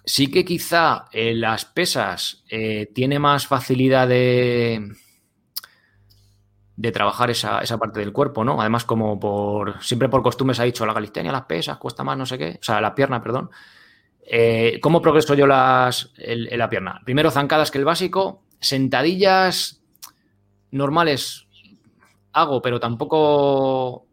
[0.05, 4.97] Sí que quizá en las pesas eh, tiene más facilidad de,
[6.77, 8.61] de trabajar esa, parte del cuerpo, ¿no?
[8.61, 12.19] Además, como por siempre por costumbre se ha dicho la calistenia, las pesas, cuesta más,
[12.19, 13.51] no sé qué, o sea, la pierna, perdón.
[14.25, 17.01] Eh, ¿Cómo progreso yo las, la pierna?
[17.05, 19.83] Primero zancadas, que el básico, sentadillas
[20.71, 21.47] normales
[22.33, 24.07] hago, pero tampoco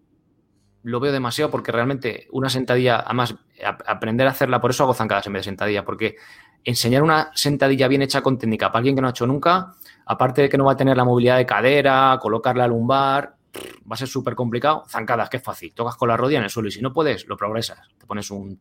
[0.84, 5.28] lo veo demasiado porque realmente una sentadilla, además, aprender a hacerla, por eso hago zancadas
[5.28, 6.16] en vez de sentadilla, porque
[6.64, 9.74] enseñar una sentadilla bien hecha con técnica para alguien que no ha hecho nunca,
[10.06, 13.94] aparte de que no va a tener la movilidad de cadera, colocar la lumbar, va
[13.94, 14.84] a ser súper complicado.
[14.88, 15.74] Zancadas, que es fácil.
[15.74, 17.80] Tocas con la rodilla en el suelo y si no puedes, lo progresas.
[17.98, 18.60] Te pones un,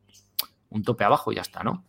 [0.83, 1.85] tope abajo y ya está, ¿no?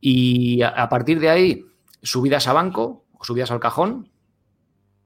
[0.00, 1.64] Y a, partir de ahí,
[2.02, 4.10] subidas a banco o subidas al cajón,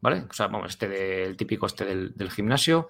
[0.00, 0.24] ¿vale?
[0.28, 2.88] O sea, vamos, este del típico este del, gimnasio.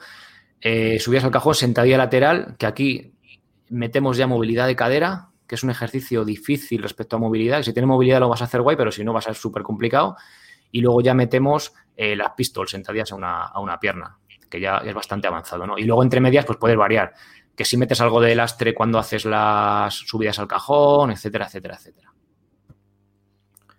[0.61, 3.15] Eh, subidas al cajón, sentadilla lateral, que aquí
[3.69, 7.63] metemos ya movilidad de cadera, que es un ejercicio difícil respecto a movilidad.
[7.63, 9.63] Si tienes movilidad lo vas a hacer guay, pero si no va a ser súper
[9.63, 10.17] complicado.
[10.73, 14.79] Y luego ya metemos eh, las pistols sentadillas a una, a una pierna, que ya
[14.79, 15.79] es bastante avanzado, ¿no?
[15.79, 17.13] Y luego entre medias, pues puedes variar.
[17.57, 22.13] Que si metes algo de lastre cuando haces las subidas al cajón, etcétera, etcétera, etcétera.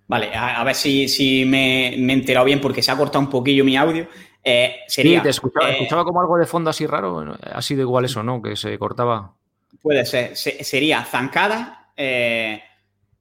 [0.07, 3.75] Vale, a, ver si, me, he enterado bien porque se ha cortado un poquillo mi
[3.75, 4.07] audio.
[4.43, 7.35] Eh, sería, sí, te escuchaba, eh, escuchaba, como algo de fondo así raro.
[7.41, 8.41] Ha sido igual eso, ¿no?
[8.41, 9.33] Que se cortaba.
[9.81, 10.35] Puede ser.
[10.35, 11.89] sería zancada,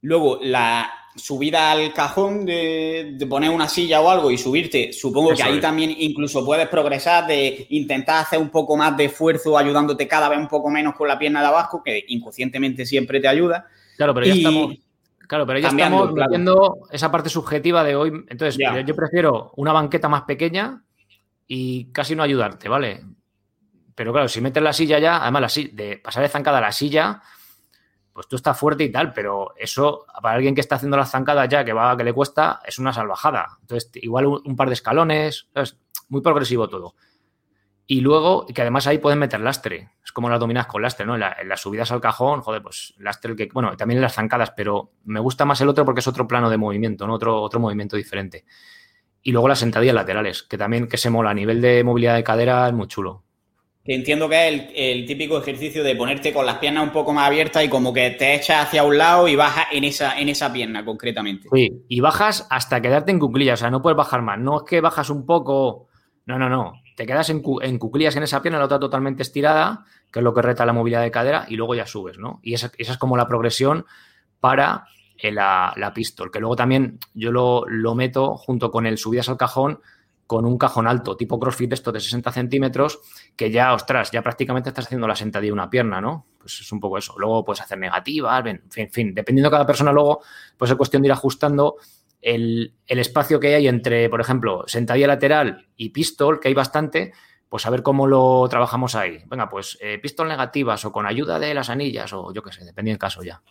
[0.03, 5.43] luego la subida al cajón de, poner una silla o algo y subirte, supongo que
[5.43, 10.29] ahí también incluso puedes progresar de intentar hacer un poco más de esfuerzo ayudándote cada
[10.29, 13.67] vez un poco menos con la pierna de abajo, que inconscientemente siempre te ayuda.
[13.97, 14.77] Claro, pero ya estamos...
[15.27, 18.13] Claro, pero ya estamos viendo esa parte subjetiva de hoy.
[18.29, 20.83] Entonces, yo prefiero una banqueta más pequeña
[21.47, 23.03] y casi no ayudarte, ¿vale?
[23.95, 26.63] Pero claro, si metes la silla ya, además la silla, de pasar de zancada a
[26.63, 27.23] la silla,
[28.13, 31.49] pues tú estás fuerte y tal, pero eso para alguien que está haciendo las zancadas
[31.49, 33.59] ya, que va, que le cuesta, es una salvajada.
[33.63, 36.95] Entonces, igual un, par de escalones, es muy progresivo todo.
[37.87, 39.91] Y luego, que además ahí pueden meter lastre.
[40.05, 41.15] Es como las dominas con lastre, ¿no?
[41.15, 44.93] En, las subidas al cajón, joder, pues lastre, que, bueno, también en las zancadas, pero
[45.05, 47.15] me gusta más el otro porque es otro plano de movimiento, ¿no?
[47.15, 48.45] Otro, otro movimiento diferente.
[49.23, 52.25] Y luego las sentadillas laterales, que también que se mola a nivel de movilidad de
[52.25, 53.25] cadera, es muy chulo.
[53.85, 57.27] Que entiendo que es el, típico ejercicio de ponerte con las piernas un poco más
[57.27, 60.53] abiertas y como que te echas hacia un lado y bajas en esa, en esa
[60.53, 61.49] pierna concretamente.
[61.53, 64.39] Sí, y bajas hasta quedarte en cuclillas, o sea, no puedes bajar más.
[64.39, 65.89] No es que bajas un poco.
[66.27, 66.75] No, no, no.
[66.97, 70.33] Te quedas en, en cuclillas en esa pierna, la otra totalmente estirada, que es lo
[70.33, 72.39] que reta la movilidad de cadera, y luego ya subes, ¿no?
[72.43, 73.87] Y esa, es como la progresión
[74.39, 74.85] para
[75.19, 79.29] eh, la, la pistol, que luego también yo lo, lo meto junto con el subidas
[79.29, 79.81] al cajón
[80.27, 83.01] con un cajón alto, tipo CrossFit, esto de 60 centímetros,
[83.37, 86.27] que ya, ostras, ya prácticamente estás haciendo la sentadilla de una pierna, ¿no?
[86.39, 87.15] Pues es un poco eso.
[87.19, 90.23] Luego puedes hacer negativas, en fin, en fin, dependiendo de cada persona, luego,
[90.57, 91.77] pues es cuestión de ir ajustando
[92.23, 97.13] el, espacio que hay entre, por ejemplo, sentadilla lateral y pistol, que hay bastante,
[97.49, 99.19] pues a ver cómo lo trabajamos ahí.
[99.27, 102.65] Venga, pues eh, pistol negativas o con ayuda de las anillas o yo qué sé,
[102.65, 103.43] depende del caso ya.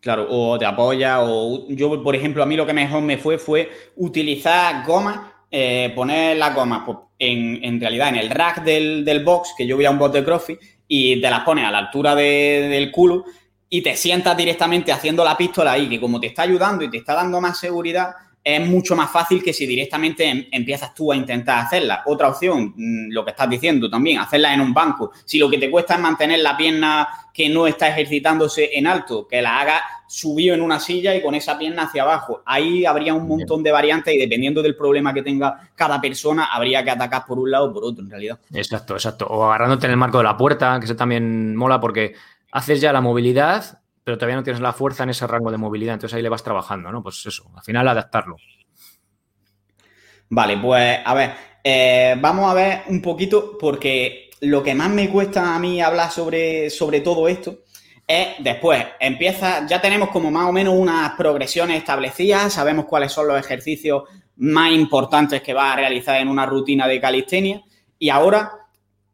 [0.00, 3.38] Claro, o te apoya, o yo, por ejemplo, a mí lo que mejor me fue
[3.38, 9.54] fue utilizar goma eh, poner la goma pues, en, realidad en el rack del, box,
[9.56, 12.16] que yo voy a un box de CrossFit, y te las pones a la altura
[12.16, 13.24] del culo
[13.68, 16.96] y te sientas directamente haciendo la pistola ahí, que como te está ayudando y te
[16.96, 21.16] está dando más seguridad, es mucho más fácil que si directamente em, empiezas tú a
[21.16, 22.02] intentar hacerla.
[22.06, 25.12] Otra opción, mm, lo que estás diciendo también, hacerla en un banco.
[25.24, 29.26] Si lo que te cuesta es mantener la pierna que no está ejercitándose en alto,
[29.26, 32.42] que la haga subido en una silla y con esa pierna hacia abajo.
[32.46, 36.84] Ahí habría un montón de variantes y dependiendo del problema que tenga cada persona, habría
[36.84, 38.38] que atacar por un lado o por otro, en realidad.
[38.52, 39.26] Exacto, exacto.
[39.26, 42.14] O agarrándote en el marco de la puerta, que eso también mola porque
[42.52, 45.94] haces ya la movilidad pero todavía no tienes la fuerza en ese rango de movilidad,
[45.94, 47.02] entonces ahí le vas trabajando, ¿no?
[47.02, 48.36] Pues eso, al final adaptarlo.
[50.28, 55.08] Vale, pues a ver, eh, vamos a ver un poquito, porque lo que más me
[55.08, 57.60] cuesta a mí hablar sobre, sobre todo esto
[58.06, 63.28] es después, empieza, ya tenemos como más o menos unas progresiones establecidas, sabemos cuáles son
[63.28, 64.02] los ejercicios
[64.36, 67.62] más importantes que vas a realizar en una rutina de calistenia.
[67.98, 68.52] Y ahora,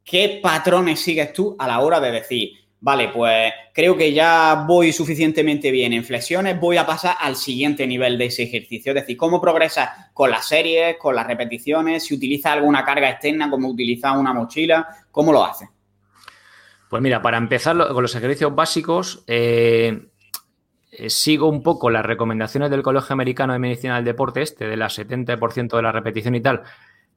[0.03, 4.93] ¿qué patrones sigues tú a la hora de decir, vale, pues creo que ya voy
[4.93, 8.93] suficientemente bien en flexiones, voy a pasar al siguiente nivel de ese ejercicio.
[8.93, 13.51] Es decir, cómo progresas con las series, con las repeticiones, si utilizas alguna carga externa,
[13.51, 15.69] como utilizas una mochila, ¿cómo lo haces?
[16.89, 20.09] Pues mira, para empezar con los ejercicios básicos, eh,
[20.91, 24.77] eh, sigo un poco las recomendaciones del Colegio Americano de Medicina del Deporte, este, de
[24.77, 26.63] las 70% de la repetición y tal,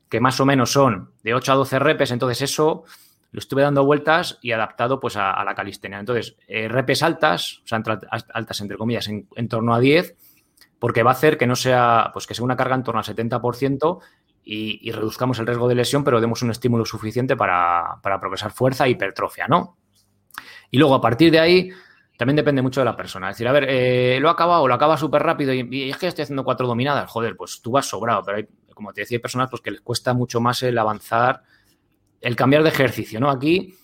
[0.10, 2.84] que más o menos son de 8 a 12 repes, entonces eso
[3.34, 6.00] lo estuve dando vueltas y adaptado pues a, la calistenia.
[6.00, 7.82] Entonces, eh, repes altas, o sea,
[8.32, 10.16] altas entre comillas, en, torno a 10,
[10.78, 13.06] porque va a hacer que no sea, pues que sea una carga en torno al
[13.06, 14.00] 70%
[14.44, 18.92] y, reduzcamos el riesgo de lesión, pero demos un estímulo suficiente para, progresar fuerza e
[18.92, 19.78] hipertrofia, ¿no?
[20.70, 21.72] Y luego, a partir de ahí,
[22.16, 23.32] también depende mucho de la persona.
[23.32, 26.06] Es decir, a ver, eh, lo ha acabado, lo acaba súper rápido y, es que
[26.06, 27.10] estoy haciendo cuatro dominadas.
[27.10, 29.82] Joder, pues tú vas sobrado, pero hay, como te decía, hay personas pues, que les
[29.82, 31.42] cuesta mucho más el avanzar
[32.24, 33.30] el cambiar de ejercicio, ¿no?
[33.30, 33.76] Aquí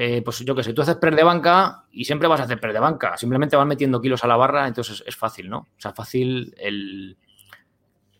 [0.00, 2.60] eh, pues yo qué sé, tú haces press de banca y siempre vas a hacer
[2.60, 3.16] press de banca.
[3.16, 5.58] Simplemente vas metiendo kilos a la barra, entonces es fácil, ¿no?
[5.58, 7.18] O sea, fácil el...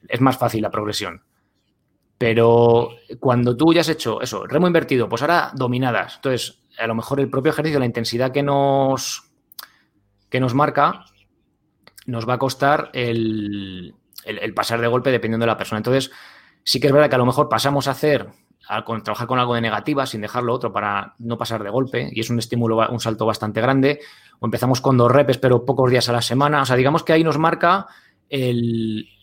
[0.08, 1.22] Es más fácil la progresión.
[2.18, 6.16] Pero cuando tú ya has hecho eso, remo invertido, pues ahora dominadas.
[6.16, 9.30] Entonces, a lo mejor el propio ejercicio, la intensidad que nos,
[10.28, 11.04] que nos marca,
[12.06, 13.94] nos va a costar el,
[14.24, 15.78] el, pasar de golpe dependiendo de la persona.
[15.78, 16.10] Entonces,
[16.64, 18.26] sí que es verdad que a lo mejor pasamos a hacer,
[18.68, 22.20] a trabajar con algo de negativa sin dejarlo otro para no pasar de golpe, y
[22.20, 24.00] es un estímulo, un salto bastante grande,
[24.40, 26.62] o empezamos con dos repes, pero pocos días a la semana.
[26.62, 27.86] O sea, digamos que ahí nos marca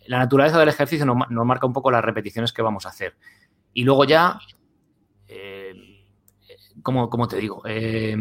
[0.08, 3.16] la naturaleza del ejercicio nos, marca un poco las repeticiones que vamos a hacer.
[3.74, 4.40] Y luego ya,
[5.28, 5.74] eh,
[6.82, 8.16] como, te digo, eh,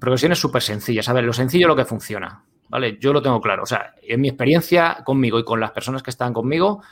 [0.00, 1.08] progresiones súper sencillas.
[1.08, 2.98] A ver, lo sencillo es lo que funciona, ¿vale?
[3.00, 3.62] Yo lo tengo claro.
[3.62, 6.82] O sea, en mi experiencia conmigo y con las personas que están conmigo,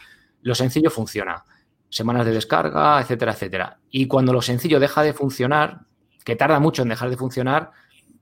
[0.43, 1.45] lo sencillo funciona.
[1.93, 3.79] Semanas de descarga, etcétera, etcétera.
[3.91, 5.83] Y cuando lo sencillo deja de funcionar,
[6.25, 7.71] que tarda mucho en dejar de funcionar,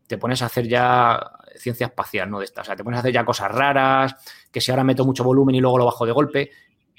[0.09, 1.21] te pones a hacer ya
[1.57, 2.41] ciencia espacial, ¿no?
[2.41, 2.62] De esta.
[2.62, 4.16] O sea, te pones a hacer ya cosas raras,
[4.51, 6.51] que si ahora meto mucho volumen y luego lo bajo de golpe,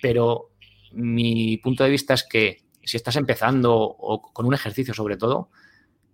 [0.01, 0.51] pero
[0.93, 5.49] mi punto de vista es que si estás empezando o con un ejercicio sobre todo,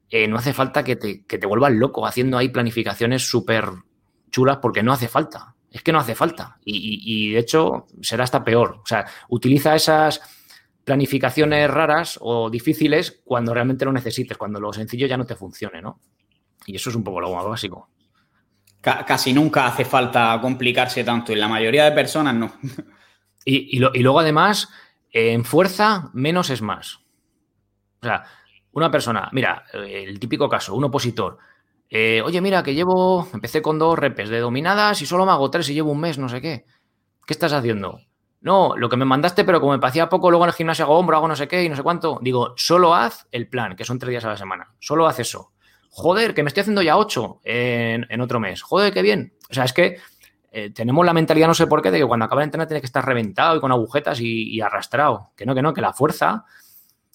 [0.09, 3.65] eh, no hace falta que te, que te vuelvas loco haciendo ahí planificaciones súper
[4.31, 5.55] chulas porque no hace falta.
[5.69, 6.57] Es que no hace falta.
[6.63, 8.79] Y, y, de hecho será hasta peor.
[8.83, 10.21] O sea, utiliza esas
[10.87, 15.83] planificaciones raras o difíciles cuando realmente lo necesites, cuando lo sencillo ya no te funcione,
[15.83, 15.99] ¿no?
[16.65, 17.89] Y eso es un poco lo básico
[18.81, 22.53] casi nunca hace falta complicarse tanto y la mayoría de personas no.
[23.49, 24.67] Y, luego además,
[25.09, 26.97] en fuerza, menos es más.
[28.01, 28.25] O sea,
[28.73, 31.37] una persona, mira, el típico caso, un opositor.
[31.89, 35.49] Eh, Oye, mira, que llevo, empecé con dos repes de dominadas y solo me hago
[35.49, 36.65] tres y llevo un mes, no sé qué.
[37.25, 38.01] ¿Qué estás haciendo?
[38.41, 40.97] No, lo que me mandaste, pero como me parecía poco, luego en el gimnasio hago
[40.97, 42.19] hombro, hago no sé qué y no sé cuánto.
[42.21, 44.73] Digo, solo haz el plan, que son tres días a la semana.
[44.79, 45.53] Solo haz eso
[45.97, 49.33] joder, que me estoy haciendo ya ocho en, otro mes, joder, qué bien.
[49.49, 49.97] O sea, es que
[50.51, 52.81] eh, tenemos la mentalidad, no sé por qué, de que cuando acaba de entrenar tiene
[52.81, 55.31] que estar reventado y con agujetas y, arrastrado.
[55.35, 56.45] Que no, que no, que la fuerza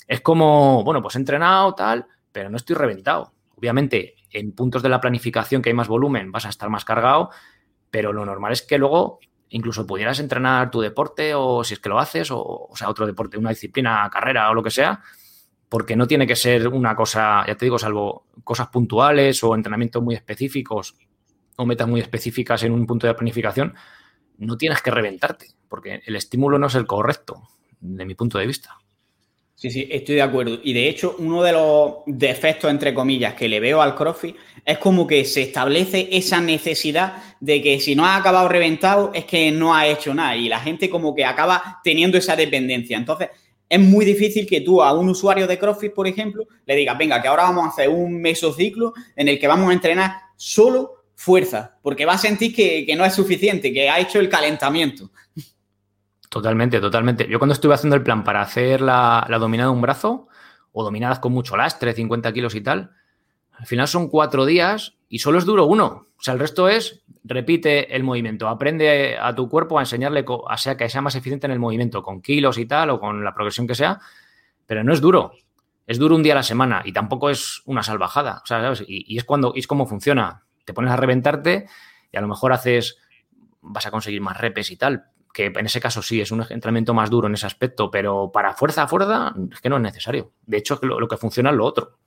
[0.09, 3.33] es como, bueno, pues he entrenado, tal, pero no estoy reventado.
[3.57, 7.31] Obviamente, en puntos de la planificación que hay más volumen vas a estar más cargado,
[7.89, 9.21] pero lo normal es que luego
[9.53, 13.07] incluso pudieras entrenar tu deporte o si es que lo haces, o, o sea, otro
[13.07, 15.01] deporte, una disciplina, carrera o lo que sea,
[15.69, 20.03] porque no tiene que ser una cosa, ya te digo, salvo cosas puntuales o entrenamientos
[20.03, 20.97] muy específicos
[21.57, 23.75] o metas muy específicas en un punto de planificación,
[24.39, 27.49] no tienes que reventarte, porque el estímulo no es el correcto,
[27.81, 28.79] de mi punto de vista.
[29.63, 30.59] Sí, sí, estoy de acuerdo.
[30.65, 34.35] Y de hecho, uno de los defectos, entre comillas, que le veo al CrossFit
[34.65, 39.25] es como que se establece esa necesidad de que si no ha acabado reventado es
[39.25, 40.35] que no ha hecho nada.
[40.35, 42.97] Y la gente como que acaba teniendo esa dependencia.
[42.97, 43.29] Entonces,
[43.69, 47.23] es muy difícil que tú a un usuario de CrossFit, por ejemplo, le digas, venga,
[47.23, 51.79] que ahora vamos a hacer un mesociclo en el que vamos a entrenar solo fuerza,
[51.83, 55.13] porque va a sentir que, no es suficiente, que ha hecho el calentamiento.
[56.33, 57.29] Totalmente, totalmente.
[57.29, 60.29] Yo cuando estuve haciendo el plan para hacer la, dominada de un brazo,
[60.73, 62.93] o dominadas con mucho lastre, 50 kilos y tal,
[63.51, 66.07] al final son cuatro días y solo es duro uno.
[66.17, 70.57] O sea, el resto es repite el movimiento, aprende a tu cuerpo a enseñarle a
[70.57, 73.35] sea que sea más eficiente en el movimiento, con kilos y tal, o con la
[73.35, 74.01] progresión que sea,
[74.65, 75.33] pero no es duro.
[75.87, 78.41] Es duro un día a la semana y tampoco es una salvajada.
[78.43, 78.85] O sea, ¿sabes?
[78.89, 80.45] Y, es cuando es como funciona.
[80.65, 81.67] Te pones a reventarte
[82.11, 82.97] y a lo mejor haces,
[83.61, 85.12] vas a conseguir más repes y tal.
[85.33, 88.55] Que en ese caso sí, es un entrenamiento más duro en ese aspecto, pero para
[88.55, 90.33] fuerza a fuerza es que no es necesario.
[90.43, 91.99] De hecho, lo, lo que funciona es lo otro.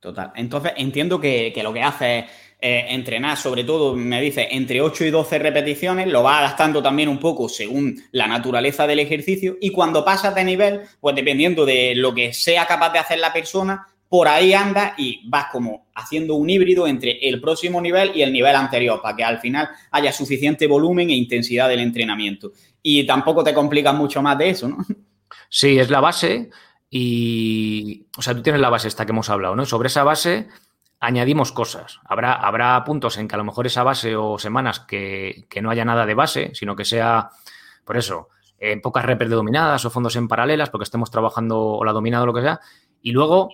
[0.00, 0.32] Total.
[0.36, 2.24] Entonces entiendo que, que lo que hace es
[2.60, 7.10] eh, entrenar, sobre todo, me dice, entre 8 y 12 repeticiones, lo va adaptando también
[7.10, 11.94] un poco según la naturaleza del ejercicio y cuando pasas de nivel, pues dependiendo de
[11.94, 16.36] lo que sea capaz de hacer la persona, por ahí anda y vas como haciendo
[16.36, 20.12] un híbrido entre el próximo nivel y el nivel anterior, para que al final haya
[20.12, 22.52] suficiente volumen e intensidad del entrenamiento.
[22.80, 24.76] Y tampoco te complicas mucho más de eso, ¿no?
[25.48, 26.48] Sí, es la base
[26.88, 29.66] y, o sea, tú tienes la base esta que hemos hablado, ¿no?
[29.66, 30.46] Sobre esa base
[31.00, 31.98] añadimos cosas.
[32.04, 35.84] Habrá, habrá puntos en que a lo mejor esa base o semanas que, no haya
[35.84, 37.30] nada de base, sino que sea,
[37.84, 38.28] por eso,
[38.60, 42.22] en pocas repes de dominadas o fondos en paralelas, porque estemos trabajando o la dominada
[42.22, 42.60] o lo que sea.
[43.02, 43.48] Y luego,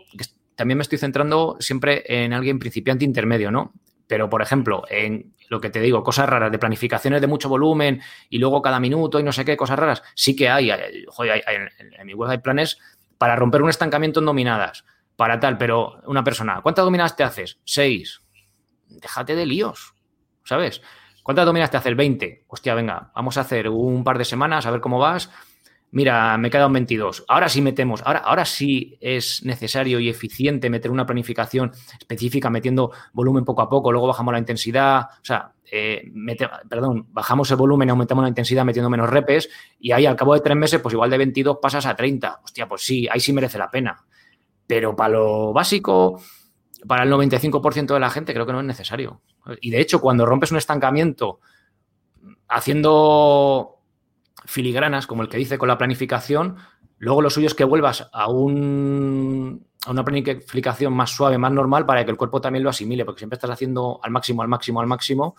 [0.61, 3.72] también me estoy centrando siempre en alguien principiante intermedio, ¿no?
[4.06, 8.02] Pero, por ejemplo, en lo que te digo, cosas raras, de planificaciones de mucho volumen
[8.28, 10.70] y luego cada minuto y no sé qué, cosas raras, sí que hay,
[11.08, 12.78] joder, en mi web hay planes
[13.16, 14.84] para romper un estancamiento en dominadas
[15.16, 17.58] para tal, pero una persona, ¿cuántas dominadas te haces?
[17.64, 18.20] Seis.
[18.86, 19.94] Déjate de líos,
[20.44, 20.82] ¿sabes?
[21.22, 21.96] ¿Cuántas dominadas te haces?
[21.96, 22.44] Veinte.
[22.48, 25.30] Hostia, venga, vamos a hacer un par de semanas, a ver cómo vas.
[25.93, 27.24] Mira, me en 22.
[27.28, 32.93] Ahora sí metemos, ahora, ahora sí es necesario y eficiente meter una planificación específica metiendo
[33.12, 36.11] volumen poco a poco, luego bajamos la intensidad, o sea, eh,
[36.68, 40.41] perdón, bajamos el volumen aumentamos la intensidad metiendo menos repes y ahí al cabo de
[40.41, 42.41] tres meses, pues igual de 22 pasas a 30.
[42.45, 44.05] Hostia, pues sí, ahí sí merece la pena.
[44.66, 46.20] Pero para lo básico,
[46.86, 49.22] para el 95% de la gente creo que no es necesario.
[49.61, 51.41] Y de hecho, cuando rompes un estancamiento
[52.49, 53.80] haciendo
[54.51, 56.57] filigranas, como el que dice con la planificación,
[56.98, 61.86] luego lo suyo es que vuelvas a, un, a una planificación más suave, más normal,
[61.86, 64.80] para que el cuerpo también lo asimile, porque siempre estás haciendo al máximo, al máximo,
[64.80, 65.36] al máximo,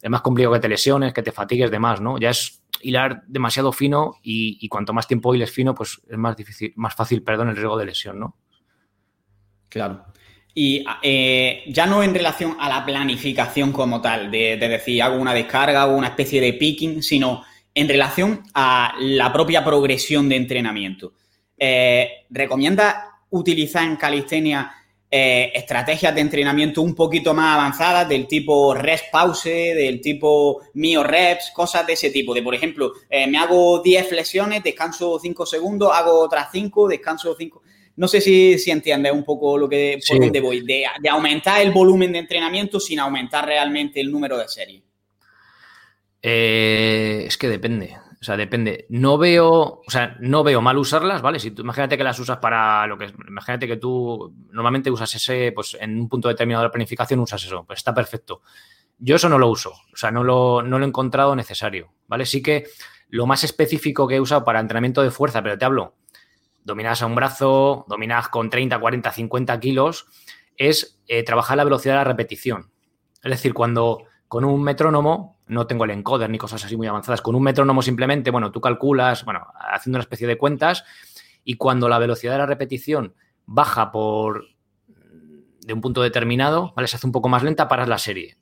[0.00, 2.18] es más complicado que te lesiones, que te fatigues de más, ¿no?
[2.18, 6.74] Ya es hilar demasiado fino y, cuanto más tiempo hiles fino, pues es más difícil,
[6.76, 8.36] más fácil, perdón, el riesgo de lesión, ¿no?
[9.70, 10.04] Claro.
[10.52, 15.32] Y eh, ya no en relación a la planificación como tal, de, decir, hago una
[15.32, 17.42] descarga, hago una especie de picking, sino
[17.74, 21.14] en relación a la propia progresión de entrenamiento.
[21.58, 24.72] Eh, ¿Recomienda utilizar en calistenia
[25.10, 31.02] eh, estrategias de entrenamiento un poquito más avanzadas del tipo rest pause, del tipo mio
[31.02, 32.32] reps, cosas de ese tipo?
[32.32, 37.62] De, por ejemplo, me hago 10 flexiones, descanso 5 segundos, hago otras 5, descanso 5
[37.96, 41.70] no sé si, si entiendes un poco lo que, por dónde voy, de, aumentar el
[41.70, 44.82] volumen de entrenamiento sin aumentar realmente el número de series.
[46.26, 47.98] Eh, es que depende.
[48.18, 48.86] O sea, depende.
[48.88, 51.38] No veo, o sea, no veo mal usarlas, ¿vale?
[51.38, 55.52] Si tú, imagínate que las usas para lo que imagínate que tú normalmente usas ese,
[55.52, 58.40] pues en un punto determinado de la planificación usas eso, pues está perfecto.
[58.96, 62.24] Yo eso no lo uso, o sea, no lo, no lo he encontrado necesario, ¿vale?
[62.24, 62.64] Sí que
[63.10, 65.94] lo más específico que he usado para entrenamiento de fuerza, pero te hablo
[66.64, 70.06] dominas a un brazo, dominas con 30, 40, 50 kilos,
[70.56, 72.70] es eh, trabajar la velocidad de la repetición.
[73.22, 77.22] Es decir, cuando con un metrónomo, no tengo el encoder ni cosas así muy avanzadas,
[77.22, 80.84] con un metrónomo simplemente, bueno, tú calculas, bueno, haciendo una especie de cuentas,
[81.44, 83.14] y cuando la velocidad de la repetición
[83.46, 84.46] baja por
[84.86, 86.88] de un punto determinado, ¿vale?
[86.88, 88.36] Se hace un poco más lenta, paras la serie.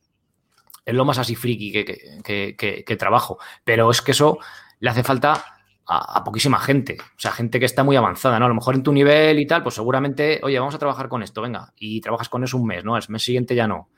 [0.85, 3.39] Es lo más así friki que, que trabajo.
[3.63, 4.39] Pero es que eso
[4.81, 5.45] le hace falta
[5.87, 6.97] a, poquísima gente.
[7.01, 8.47] O sea, gente que está muy avanzada, ¿no?
[8.47, 11.23] A lo mejor en tu nivel y tal, pues seguramente, oye, vamos a trabajar con
[11.23, 12.97] esto, venga, y trabajas con eso un mes, ¿no?
[12.97, 13.89] El mes siguiente ya no.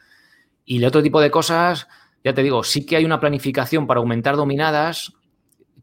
[0.64, 1.88] Y el otro tipo de cosas,
[2.24, 5.12] ya te digo, sí que hay una planificación para aumentar dominadas,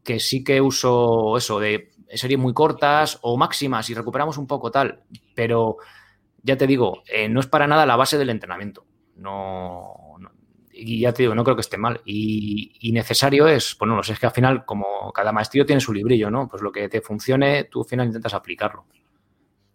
[0.02, 4.70] que sí que uso eso de series muy cortas o máximas y recuperamos un poco
[4.70, 5.76] tal, pero
[6.42, 8.84] ya te digo, eh, no es para nada la base del entrenamiento.
[9.16, 10.02] No,
[10.72, 12.00] y ya te digo, no creo que esté mal.
[12.04, 15.80] Y, necesario es, pues no lo sé, es que al final, como cada maestrillo tiene
[15.80, 16.48] su librillo, ¿no?
[16.48, 18.86] Pues lo que te funcione, tú al final intentas aplicarlo.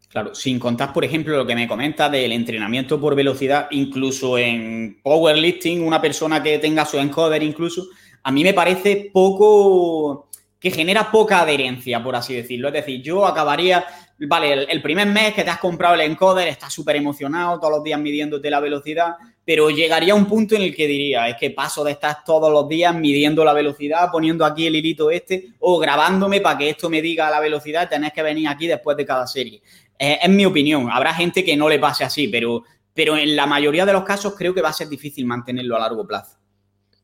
[0.09, 4.99] Claro, sin contar, por ejemplo, lo que me comenta del entrenamiento por velocidad, incluso en
[5.03, 7.87] powerlifting, una persona que tenga su encoder incluso,
[8.23, 10.29] a mí me parece poco,
[10.59, 12.69] que genera poca adherencia, por así decirlo.
[12.69, 13.85] Es decir, yo acabaría,
[14.19, 17.83] vale, el, primer mes que te has comprado el encoder, estás súper emocionado, todos los
[17.83, 21.83] días midiéndote la velocidad, pero llegaría un punto en el que diría, es que paso
[21.83, 26.41] de estar todos los días midiendo la velocidad, poniendo aquí el hilito este, o grabándome
[26.41, 29.61] para que esto me diga la velocidad, tenés que venir aquí después de cada serie.
[29.97, 33.85] Es mi opinión, habrá gente que no le pase así, pero, pero en la mayoría
[33.85, 36.37] de los casos creo que va a ser difícil mantenerlo a largo plazo.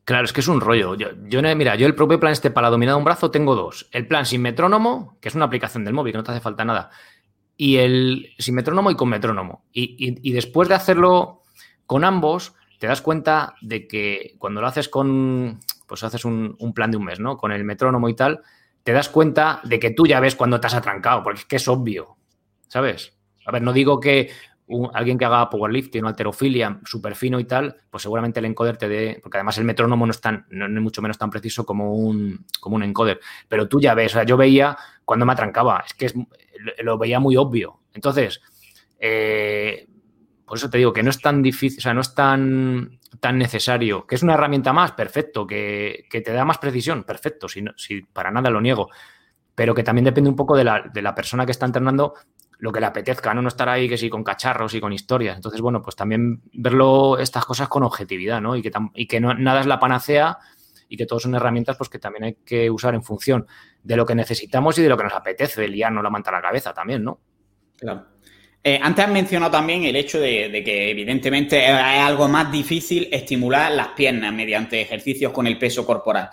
[0.06, 0.96] Claro, es que es un rollo.
[0.96, 3.88] Yo, mira, yo el propio plan este para dominar un brazo tengo dos.
[3.92, 6.66] El plan sin metrónomo, que es una aplicación del móvil, que no te hace falta
[6.66, 6.92] nada.
[7.56, 9.64] Y el sin metrónomo y con metrónomo.
[9.72, 11.42] y después de hacerlo
[11.86, 16.92] con ambos te das cuenta de que cuando lo haces con, pues haces un, plan
[16.92, 17.38] de un mes, ¿no?
[17.38, 18.42] Con el metrónomo y tal,
[18.84, 21.56] te das cuenta de que tú ya ves cuando te has atrancado, porque es que
[21.56, 22.18] es obvio,
[22.68, 23.14] ¿sabes?
[23.46, 24.32] A ver, no digo que
[24.94, 28.88] alguien que haga powerlifting o alterofilia súper fino y tal, pues seguramente el encoder te
[28.88, 31.94] dé, porque además el metrónomo no es, tan, no, es mucho menos tan preciso como
[31.94, 35.84] un, como un encoder, pero tú ya ves, o sea, yo veía cuando me atrancaba,
[35.86, 36.12] es que
[36.84, 37.82] lo veía muy obvio.
[37.94, 38.42] Entonces,
[39.00, 39.88] eh,
[40.46, 43.38] por eso te digo que no es tan difícil, o sea, no es tan, tan
[43.38, 44.06] necesario.
[44.06, 45.48] Que es una herramienta más, perfecto.
[45.48, 47.48] Que, te da más precisión, perfecto.
[47.48, 48.90] Si, si, para nada lo niego.
[49.56, 52.14] Pero que también depende un poco de la, persona que está entrenando
[52.64, 53.42] lo que le apetezca, ¿no?
[53.42, 55.36] No estar ahí que sí con cacharros y con historias.
[55.36, 58.56] Entonces, bueno, pues también verlo estas cosas con objetividad, ¿no?
[58.56, 60.38] Y que, y que nada es la panacea
[60.88, 63.48] y que todos son herramientas pues que también hay que usar en función
[63.84, 66.42] de lo que necesitamos y de lo que nos apetece, liarnos la manta a la
[66.42, 67.20] cabeza también, ¿no?
[67.76, 68.06] Claro.
[68.64, 73.74] Eh, antes has mencionado también el hecho de, que evidentemente es algo más difícil estimular
[73.74, 76.30] las piernas mediante ejercicios con el peso corporal.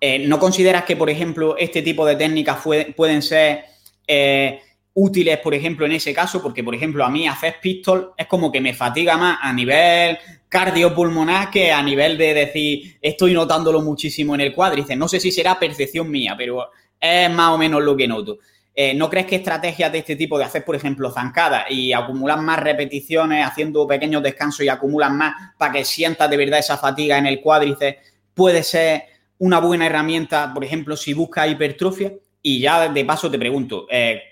[0.00, 2.64] Eh, ¿No consideras que, por ejemplo, este tipo de técnicas
[2.96, 3.64] pueden ser
[4.08, 4.60] eh,
[5.00, 6.42] útiles, por ejemplo, en ese caso?
[6.42, 10.18] Porque, por ejemplo, a mí hacer pistol es como que me fatiga más a nivel
[10.48, 14.98] cardiopulmonar que a nivel de decir estoy notándolo muchísimo en el cuádriceps.
[14.98, 16.70] No sé si será percepción mía, pero
[17.00, 18.38] Es más o menos lo que noto.
[18.74, 22.40] Eh, ¿No crees que estrategias de este tipo de hacer, por ejemplo, zancadas y acumular
[22.40, 27.18] más repeticiones, haciendo pequeños descansos y acumular más para que sientas de verdad esa fatiga
[27.18, 27.98] en el cuádriceps,
[28.34, 29.04] puede ser
[29.38, 32.12] una buena herramienta, por ejemplo, si buscas hipertrofia?
[32.42, 34.22] Y ya de paso te pregunto, eh,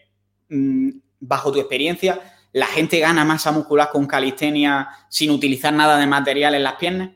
[0.49, 2.21] bajo tu experiencia,
[2.53, 7.11] ¿la gente gana masa muscular con calistenia sin utilizar nada de material en las piernas?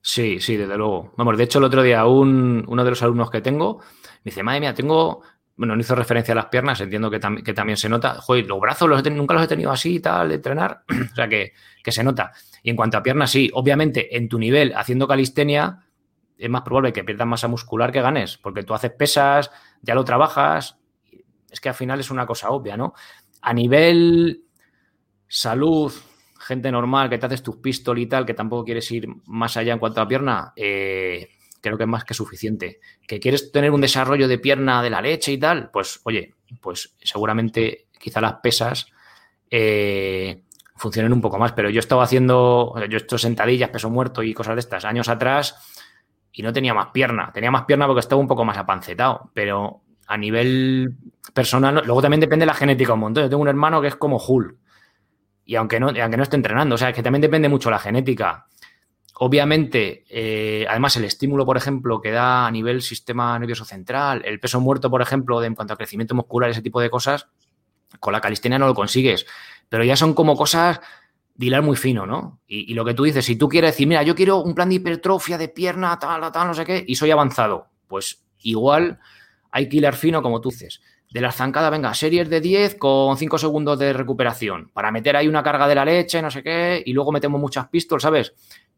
[0.00, 1.12] Sí, sí, desde luego.
[1.16, 4.60] Vamos, de hecho, el otro día uno de los alumnos que tengo me dice, madre
[4.60, 5.22] mía, tengo,
[5.56, 8.88] bueno, no hizo referencia a las piernas, entiendo que, también se nota, joder, los brazos
[8.88, 11.52] los nunca los he tenido así y tal, de entrenar, o sea que,
[11.82, 12.32] que se nota.
[12.62, 15.84] Y en cuanto a piernas, sí, obviamente en tu nivel haciendo calistenia
[16.38, 19.50] es más probable que pierdas masa muscular que ganes, porque tú haces pesas,
[19.82, 20.77] ya lo trabajas,
[21.50, 22.94] es que al final es una cosa obvia, ¿no?
[23.42, 24.44] A nivel
[25.26, 25.92] salud,
[26.38, 29.72] gente normal, que te haces tus pistol y tal, que tampoco quieres ir más allá
[29.72, 31.28] en cuanto a pierna, eh,
[31.60, 32.80] creo que es más que suficiente.
[33.06, 35.70] ¿Que quieres tener un desarrollo de pierna de la leche y tal?
[35.70, 38.86] Pues, oye, pues seguramente quizá las pesas
[39.50, 40.44] eh,
[40.76, 44.32] funcionen un poco más, pero yo estaba haciendo, yo he hecho sentadillas, peso muerto y
[44.32, 45.56] cosas de estas años atrás
[46.32, 47.32] y no tenía más pierna.
[47.32, 50.96] Tenía más pierna porque estaba un poco más apancetado, pero a nivel
[51.34, 53.24] personal, luego también depende de la genética un montón.
[53.24, 54.56] Yo tengo un hermano que es como Hulk
[55.44, 57.78] y aunque no, aunque no esté entrenando, o sea, es que también depende mucho la
[57.78, 58.46] genética.
[59.20, 64.40] Obviamente, eh, además el estímulo, por ejemplo, que da a nivel sistema nervioso central, el
[64.40, 67.28] peso muerto, por ejemplo, de, en cuanto a crecimiento muscular, ese tipo de cosas,
[68.00, 69.26] con la calistenia no lo consigues.
[69.68, 70.80] Pero ya son como cosas
[71.34, 72.40] dilar muy fino, ¿no?
[72.46, 74.76] Y, lo que tú dices, si tú quieres decir, mira, yo quiero un plan de
[74.76, 78.98] hipertrofia de pierna, tal, tal, no sé qué, y soy avanzado, pues igual
[79.58, 80.80] hay que hilar fino como tú dices.
[81.10, 85.26] De las zancadas, venga, series de 10 con 5 segundos de recuperación, para meter ahí
[85.26, 88.34] una carga de la leche, no sé qué, y luego metemos muchas pistolas, ¿sabes?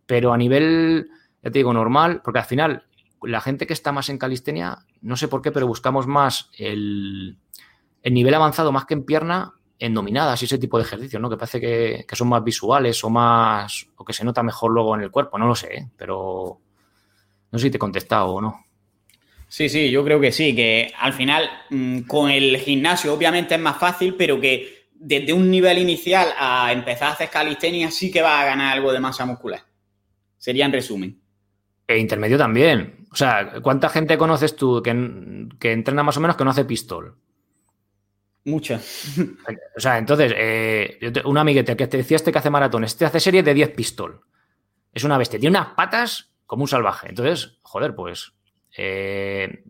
[0.07, 1.11] Pero a nivel,
[1.43, 2.85] ya te digo, normal, porque al final
[3.22, 7.37] la gente que está más en calistenia, no sé por qué, pero buscamos más el,
[8.03, 11.28] el nivel avanzado más que en pierna en dominadas y ese tipo de ejercicios, ¿no?
[11.28, 13.87] Que parece que, son más visuales o más.
[13.97, 15.91] o que se nota mejor luego en el cuerpo, no lo sé, ¿eh?
[15.97, 16.59] pero
[17.51, 18.64] no sé si te he contestado o no.
[19.51, 23.61] Sí, sí, yo creo que sí, que al final mm, con el gimnasio obviamente es
[23.61, 28.22] más fácil, pero que desde un nivel inicial a empezar a hacer calistenia sí que
[28.22, 29.62] va a ganar algo de masa muscular.
[30.38, 31.20] Sería en resumen.
[31.84, 33.07] E intermedio también.
[33.11, 36.64] O sea, ¿cuánta gente conoces tú que, que entrena más o menos que no hace
[36.64, 37.16] pistol?
[38.44, 38.80] Mucha.
[39.76, 43.18] O sea, entonces, eh, un amiguete que te decía este que hace maratón, este hace
[43.18, 44.20] serie de 10 pistol.
[44.92, 45.40] Es una bestia.
[45.40, 47.09] Tiene unas patas como un salvaje.
[47.09, 48.32] Entonces, joder, pues.
[48.76, 49.64] Eh,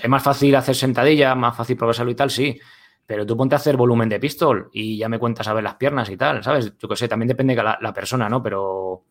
[0.00, 2.58] es más fácil hacer sentadilla, más fácil progresarlo y tal, sí.
[3.04, 5.74] Pero tú ponte a hacer volumen de pistol y ya me cuentas a ver las
[5.74, 6.72] piernas y tal, ¿sabes?
[6.78, 8.42] Yo qué sé, también depende de la persona, ¿no?
[8.42, 9.04] Pero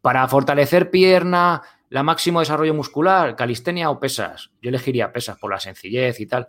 [0.00, 4.50] para fortalecer pierna, la máximo desarrollo muscular, calistenia o pesas.
[4.60, 6.48] Yo elegiría pesas por la sencillez y tal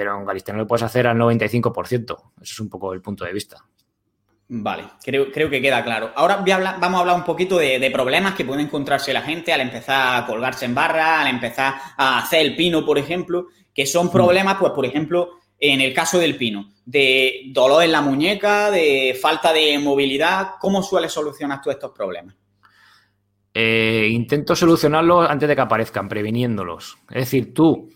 [0.00, 2.32] pero en calistenia lo puedes hacer al 95%.
[2.40, 3.66] Ese es un poco el punto de vista.
[4.52, 6.10] Vale, creo, creo que queda claro.
[6.16, 10.16] Ahora vamos a hablar un poquito de, problemas que puede encontrarse la gente al empezar
[10.16, 14.10] a colgarse en barra, al empezar a hacer el pino, por ejemplo, que son mm.
[14.10, 19.16] problemas, pues, por ejemplo, en el caso del pino, de dolor en la muñeca, de
[19.22, 20.54] falta de movilidad.
[20.58, 22.34] ¿Cómo sueles solucionar tú estos problemas?
[23.54, 26.98] Eh, intento solucionarlos antes de que aparezcan, previniéndolos.
[27.08, 27.88] Es decir, tú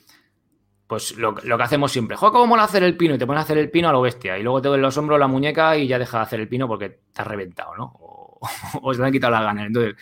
[0.86, 3.14] pues lo, que hacemos siempre, juega ¿cómo mola hacer el pino?
[3.14, 4.38] Y te pones a hacer el pino a lo bestia.
[4.38, 6.68] Y luego te ven los hombros, la muñeca y ya deja de hacer el pino
[6.68, 7.92] porque te has reventado, ¿no?
[7.94, 8.40] O,
[8.92, 9.66] se te han quitado las ganas.
[9.66, 9.94] Entonces,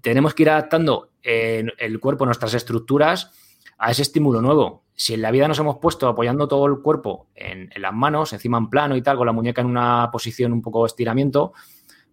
[0.00, 3.30] tenemos que ir adaptando el cuerpo, nuestras estructuras
[3.78, 4.84] a ese estímulo nuevo.
[4.94, 8.32] Si en la vida nos hemos puesto apoyando todo el cuerpo en, en las manos,
[8.32, 11.52] encima en plano y tal, con la muñeca en una posición un poco de estiramiento,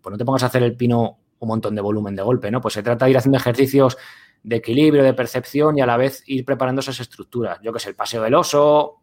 [0.02, 2.62] pues no te pongas a hacer el pino un montón de volumen de golpe, ¿no?
[2.62, 3.98] Pues se trata de ir haciendo ejercicios
[4.44, 7.60] de equilibrio, de percepción y a la vez ir preparando esas estructuras.
[7.62, 9.02] Yo que sé, el paseo del oso,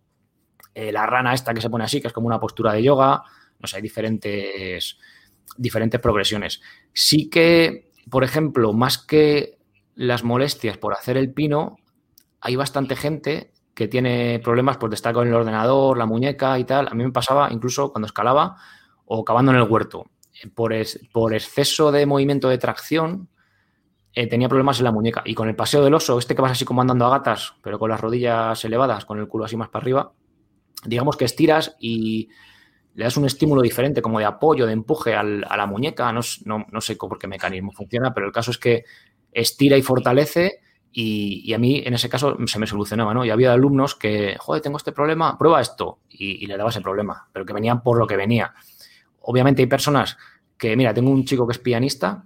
[0.74, 3.22] eh, la rana esta que se pone así, que es como una postura de yoga,
[3.58, 4.98] no sé, hay diferentes,
[5.56, 6.60] diferentes progresiones.
[6.92, 9.58] Sí que, por ejemplo, más que
[9.94, 11.78] las molestias por hacer el pino,
[12.40, 16.88] hay bastante gente que tiene problemas por estar con el ordenador, la muñeca y tal.
[16.88, 18.56] A mí me pasaba incluso cuando escalaba
[19.04, 20.06] o cavando en el huerto.
[20.54, 23.28] Por exceso de movimiento de tracción,
[24.18, 25.22] eh, tenía problemas en la muñeca.
[25.26, 27.78] Y con el paseo del oso, este que vas así como andando a gatas, pero
[27.78, 30.12] con las rodillas elevadas, con el culo así más para arriba,
[30.86, 32.30] digamos que estiras y
[32.94, 36.10] le das un estímulo diferente, como de apoyo, de empuje a la muñeca.
[36.12, 38.84] No, no, sé por qué mecanismo funciona, pero el caso es que
[39.32, 40.60] estira y fortalece.
[40.90, 43.22] Y, a mí en ese caso se me solucionaba, ¿no?
[43.22, 45.98] Y había alumnos que, joder, tengo este problema, prueba esto.
[46.08, 48.54] Y, y le daba ese problema, pero que venían por lo que venía.
[49.20, 50.16] Obviamente hay personas
[50.56, 52.24] que, mira, tengo un chico que es pianista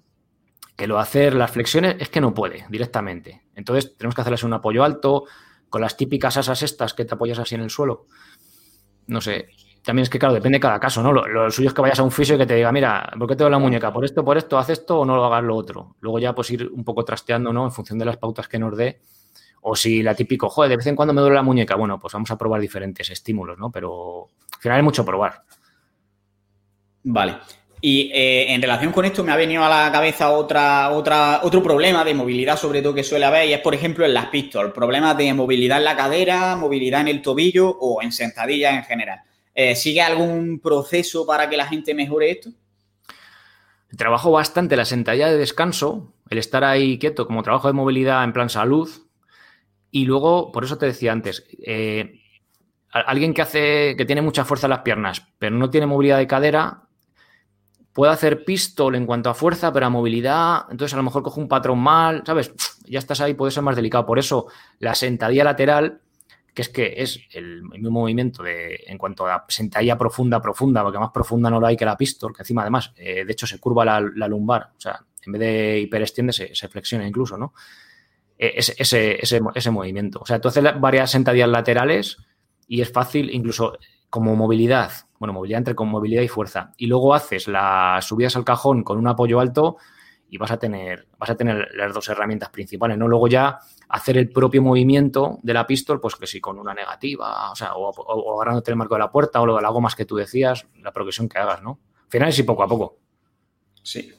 [0.80, 3.42] que lo hacer las flexiones es que no puede directamente.
[3.54, 5.24] Entonces tenemos que hacerles un apoyo alto,
[5.68, 8.06] con las típicas asas estas que te apoyas así en el suelo.
[9.06, 9.48] No sé.
[9.84, 11.12] También es que, claro, depende de cada caso, ¿no?
[11.12, 13.36] Lo, suyo es que vayas a un fisio y que te diga, mira, ¿por qué
[13.36, 13.92] te doy la muñeca?
[13.92, 15.96] ¿Por esto, por esto, haz esto o no lo hagas lo otro?
[16.00, 17.66] Luego ya pues ir un poco trasteando, ¿no?
[17.66, 19.02] En función de las pautas que nos dé.
[19.60, 22.14] O si la típico, joder, de vez en cuando me duele la muñeca, bueno, pues
[22.14, 23.70] vamos a probar diferentes estímulos, ¿no?
[23.70, 25.44] Pero al final hay mucho probar.
[27.04, 27.36] Vale.
[27.82, 31.62] Y eh, en relación con esto me ha venido a la cabeza otra, otra, otro
[31.62, 34.72] problema de movilidad, sobre todo que suele haber, y es, por ejemplo, en las pistolas.
[34.72, 39.20] Problemas de movilidad en la cadera, movilidad en el tobillo o en sentadillas en general.
[39.54, 42.50] Eh, ¿Sigue algún proceso para que la gente mejore esto?
[43.96, 48.32] Trabajo bastante la sentadilla de descanso, el estar ahí quieto como trabajo de movilidad en
[48.32, 48.88] plan salud.
[49.90, 52.20] Y luego, por eso te decía antes, eh,
[52.92, 56.26] alguien que hace, que tiene mucha fuerza en las piernas, pero no tiene movilidad de
[56.26, 56.82] cadera,
[58.00, 61.38] puede hacer pistol en cuanto a fuerza, pero a movilidad, entonces a lo mejor coge
[61.38, 62.50] un patrón mal, ¿sabes?
[62.86, 64.06] Ya estás ahí, puede ser más delicado.
[64.06, 64.46] Por eso
[64.78, 66.00] la sentadilla lateral,
[66.54, 70.98] que es que es el mismo movimiento de, en cuanto a sentadilla profunda, profunda, porque
[70.98, 73.60] más profunda no lo hay que la pistol, que encima además, eh, de hecho, se
[73.60, 77.52] curva la, lumbar, o sea, en vez de hiperextiende, se, se flexiona incluso, ¿no?
[78.38, 79.18] E, ese, ese,
[79.54, 80.20] ese, movimiento.
[80.22, 82.16] O sea, tú haces varias sentadillas laterales
[82.66, 83.76] y es fácil, incluso
[84.08, 84.90] como movilidad,
[85.20, 88.98] bueno, movilidad entre con movilidad y fuerza, y luego haces las subidas al cajón con
[88.98, 89.76] un apoyo alto
[90.30, 93.06] y vas a tener, vas a tener las dos herramientas principales, ¿no?
[93.06, 93.58] Luego ya
[93.88, 97.74] hacer el propio movimiento de la pistol, pues que si con una negativa, o sea,
[97.74, 100.66] o, agarrándote el marco de la puerta o lo de las gomas que tú decías,
[100.80, 101.80] la progresión que hagas, ¿no?
[102.04, 102.98] Al final es poco a poco.
[103.82, 104.12] Sí.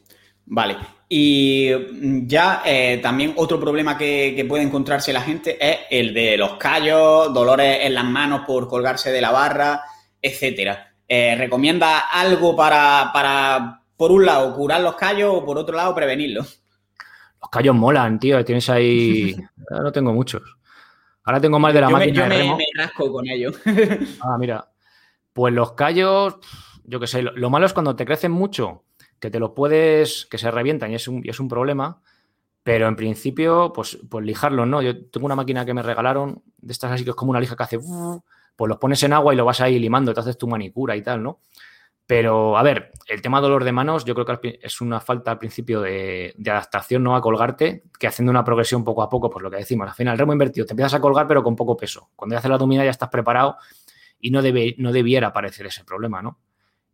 [0.46, 0.78] Vale.
[1.08, 6.58] Y ya eh, también otro problema que, puede encontrarse la gente es el de los
[6.58, 9.82] callos, dolores en las manos por colgarse de la barra,
[10.22, 10.91] etcétera.
[11.14, 16.64] Eh, ¿recomienda algo para, por un lado, curar los callos o por otro lado, prevenirlos?
[17.42, 18.46] Los callos molan, tío.
[18.46, 19.36] Tienes ahí.
[19.70, 20.42] no tengo muchos.
[21.26, 22.28] Ahora tengo más de la máquina.
[22.28, 23.60] Me, yo me, rasco con ellos.
[24.22, 24.72] ah, mira.
[25.34, 26.38] Pues los callos,
[26.86, 28.86] yo qué sé, lo, malo es cuando te crecen mucho,
[29.20, 32.02] que te los puedes, que se revientan y es un, es un problema.
[32.64, 34.82] Pero en principio, pues, pues lijarlos, ¿no?
[34.82, 37.58] Yo tengo una máquina que me regalaron, de estas así que es como una lija
[37.58, 37.80] que hace
[38.62, 41.02] pues los pones en agua y lo vas ahí limando, te haces tu manicura y
[41.02, 41.40] tal, ¿no?
[42.06, 45.40] Pero, a ver, el tema dolor de manos yo creo que es una falta al
[45.40, 47.16] principio de, adaptación, ¿no?
[47.16, 50.16] A colgarte, que haciendo una progresión poco a poco, pues lo que decimos, al final,
[50.16, 52.12] remo invertido, te empiezas a colgar pero con poco peso.
[52.16, 53.58] Cuando ya haces la dominada ya estás preparado
[54.20, 56.38] y no, debe, no debiera aparecer ese problema, ¿no?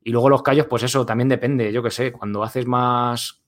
[0.01, 3.43] Y luego los callos, pues eso también depende, yo qué sé, cuando haces más...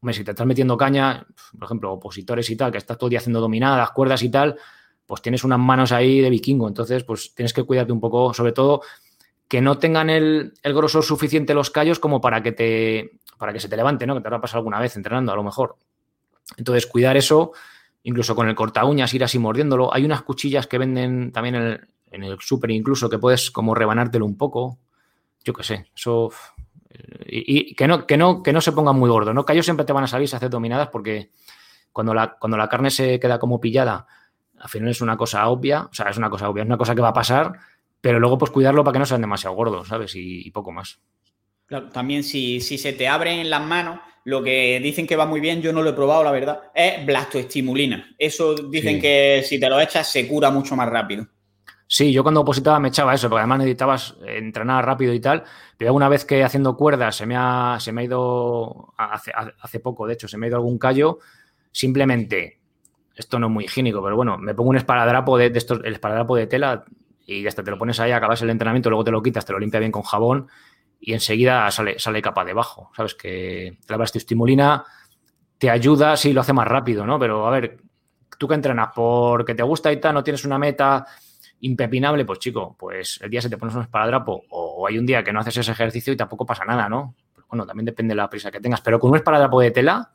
[0.00, 1.26] Hombre, si te estás metiendo caña,
[1.58, 4.56] por ejemplo, opositores y tal, que estás todo el día haciendo dominadas, cuerdas y tal,
[5.06, 6.68] pues tienes unas manos ahí de vikingo.
[6.68, 8.82] Entonces, pues tienes que cuidarte un poco, sobre todo
[9.48, 13.68] que no tengan el, grosor suficiente los callos como para que te para que se
[13.68, 14.14] te levante, ¿no?
[14.14, 15.76] Que te habrá pasado alguna vez entrenando, a lo mejor.
[16.56, 17.52] Entonces, cuidar eso,
[18.04, 19.92] incluso con el corta uñas, ir así mordiéndolo.
[19.92, 24.24] Hay unas cuchillas que venden también en el, en súper incluso que puedes como rebanártelo
[24.24, 24.78] un poco.
[25.44, 26.30] Yo qué sé, eso...
[27.26, 29.44] Y, que, no, que, no, que no se pongan muy gordos, ¿no?
[29.44, 31.30] Callos siempre te van a salir si haces dominadas porque
[31.90, 34.06] cuando la, cuando la carne se queda como pillada
[34.62, 36.94] al final es una cosa obvia, o sea, es una cosa obvia, es una cosa
[36.94, 37.58] que va a pasar,
[38.00, 40.12] pero luego pues cuidarlo para que no sean demasiado gordos, ¿sabes?
[40.14, 41.00] Y, poco más.
[41.66, 45.62] Claro, también si, se te abren las manos, lo que dicen que va muy bien,
[45.62, 48.14] yo no lo he probado, la verdad, es blastoestimulina.
[48.16, 51.26] Eso dicen que si te lo echas se cura mucho más rápido.
[51.88, 55.42] Sí, yo cuando opositaba me echaba eso, porque además necesitabas entrenar rápido y tal,
[55.76, 59.80] pero una vez que haciendo cuerdas se me ha, se me ha ido, hace, hace
[59.80, 61.18] poco de hecho, se me ha ido algún callo,
[61.72, 62.61] simplemente
[63.16, 66.36] esto no es muy higiénico, pero bueno, me pongo un esparadrapo de, estos, el esparadrapo
[66.36, 66.84] de tela
[67.26, 69.58] y hasta te lo pones ahí, acabas el entrenamiento, luego te lo quitas, te lo
[69.58, 70.48] limpia bien con jabón
[71.00, 72.90] y enseguida sale, sale capa debajo.
[72.96, 74.84] Sabes que la estimulina
[75.58, 77.18] te ayuda, sí, lo hace más rápido, ¿no?
[77.18, 77.78] Pero a ver,
[78.38, 81.06] tú que entrenas porque te gusta y tal, no tienes una meta
[81.60, 85.22] impepinable, pues chico, pues el día se te pones un esparadrapo o, hay un día
[85.22, 87.14] que no haces ese ejercicio y tampoco pasa nada, ¿no?
[87.48, 90.10] bueno, también depende de la prisa que tengas, pero con un esparadrapo de tela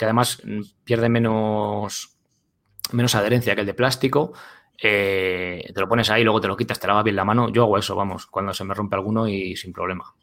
[0.00, 2.16] que además mm, pierde menos,
[2.92, 4.32] menos adherencia que el de plástico.
[4.82, 7.50] Eh, te lo pones ahí, luego te lo quitas, te lavas bien la mano.
[7.50, 10.14] Yo hago eso, vamos, cuando se me rompe alguno y sin problema.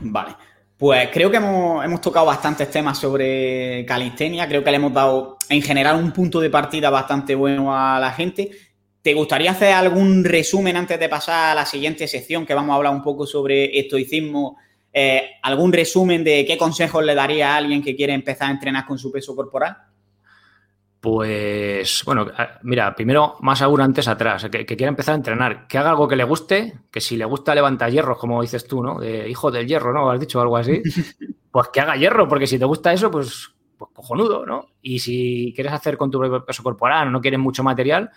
[0.00, 0.34] Vale.
[0.76, 4.48] Pues creo que hemos, tocado bastantes temas sobre calistenia.
[4.48, 8.10] Creo que le hemos dado en general un punto de partida bastante bueno a la
[8.10, 8.50] gente.
[9.00, 12.76] ¿Te gustaría hacer algún resumen antes de pasar a la siguiente sección que vamos a
[12.78, 14.56] hablar un poco sobre estoicismo
[14.92, 18.86] eh, ¿Algún resumen de qué consejos le daría a alguien que quiere empezar a entrenar
[18.86, 19.76] con su peso corporal?
[21.00, 22.26] Pues, bueno,
[22.62, 26.16] mira, primero, más aún antes atrás, que, quiera empezar a entrenar, que haga algo que
[26.16, 28.98] le guste, que si le gusta levantar hierros, como dices tú, ¿no?
[28.98, 30.10] De hijo del hierro, ¿no?
[30.10, 30.82] Has dicho algo así.
[31.50, 34.66] Pues que haga hierro, porque si te gusta eso, pues pues cojonudo, ¿no?
[34.82, 38.10] Y si quieres hacer con tu propio peso corporal, no quieres mucho material,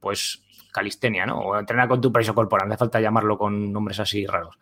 [0.00, 0.42] pues
[0.72, 1.38] calistenia, ¿no?
[1.38, 4.58] O entrenar con tu peso corporal, no hace falta llamarlo con nombres así raros.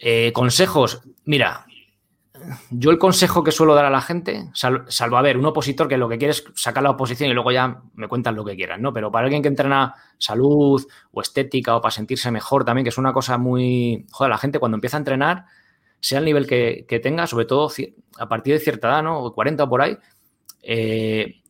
[0.00, 1.66] Eh, consejos, mira,
[2.70, 5.96] yo el consejo que suelo dar a la gente, salvo a ver, un opositor que
[5.96, 8.80] lo que quiere es sacar la oposición y luego ya me cuentan lo que quieran,
[8.80, 8.92] ¿no?
[8.92, 12.98] Pero para alguien que entrena salud o estética o para sentirse mejor también, que es
[12.98, 14.06] una cosa muy...
[14.12, 15.44] Joder, la gente cuando empieza a entrenar,
[16.00, 17.70] sea el nivel que, tenga, sobre todo
[18.18, 19.32] a partir de cierta edad, ¿no?
[19.32, 19.96] 40 o por ahí,
[20.62, 21.42] eh,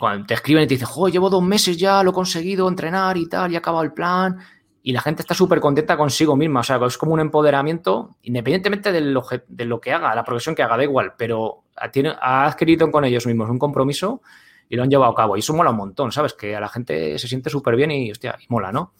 [0.00, 3.16] cuando te escriben y te dicen, joder, llevo dos meses ya, lo he conseguido entrenar
[3.16, 4.38] y tal, y he acabado el plan,
[4.86, 6.60] y la gente está súper contenta consigo misma.
[6.60, 10.54] O sea, es como un empoderamiento, independientemente de lo, de lo que haga, la progresión
[10.54, 14.20] que haga, da igual, pero ha adquirido con ellos mismos un compromiso
[14.68, 15.38] y lo han llevado a cabo.
[15.38, 16.34] Y eso mola un montón, ¿sabes?
[16.34, 18.92] Que a la gente se siente súper bien y, hostia, mola, ¿no?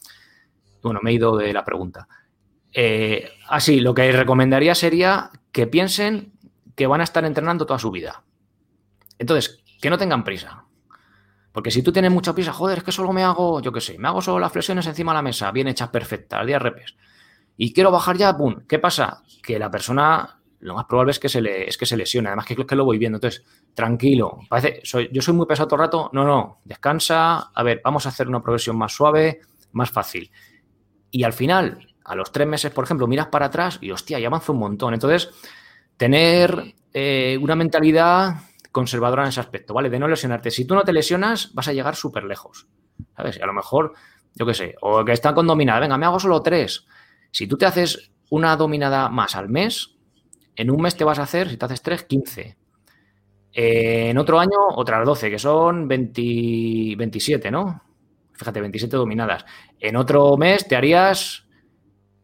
[0.83, 2.09] Bueno, me he ido de la pregunta.
[2.73, 6.33] Eh, así, lo que recomendaría sería que piensen
[6.75, 8.25] que van a estar entrenando toda su vida.
[9.19, 10.64] Entonces, que no tengan prisa.
[11.55, 13.97] Porque si tú tienes mucha prisa, joder, es que solo me hago, yo qué sé,
[13.97, 16.97] me hago solo las flexiones encima de la mesa, bien hechas, perfectas, al día repes.
[17.57, 18.63] Y quiero bajar ya, ¡pum!
[18.67, 19.23] ¿Qué pasa?
[19.41, 22.27] Que la persona, lo más probable es que se, le, que se lesione.
[22.27, 23.19] Además, que, que lo voy viendo.
[23.19, 24.41] Entonces, tranquilo.
[24.49, 26.11] Parece, soy, yo soy muy pesado todo el rato.
[26.13, 27.53] No, no, descansa.
[27.55, 29.43] A ver, vamos a hacer una progresión más suave,
[29.75, 30.33] más fácil.
[31.13, 34.27] Y al final, a los tres meses, por ejemplo, miras para atrás y, hostia, ya
[34.27, 34.93] avanza un montón.
[34.93, 35.31] Entonces,
[35.97, 38.39] tener eh, una mentalidad
[38.75, 39.89] conservadora en ese aspecto, ¿vale?
[39.89, 40.51] De no lesionarte.
[40.51, 42.67] Si tú no te lesionas, vas a llegar súper lejos,
[43.17, 43.39] ¿sabes?
[43.39, 43.93] Y a lo mejor,
[44.35, 46.85] yo qué sé, o que están con dominada, venga, me hago solo tres.
[47.31, 49.95] Si tú te haces una dominada más al mes,
[50.57, 52.57] en un mes te vas a hacer, si te haces tres, 15.
[53.53, 57.81] Eh, en otro año, otras 12, que son 27, ¿no?
[58.33, 59.45] Fíjate, 27 dominadas.
[59.79, 61.47] En otro mes te harías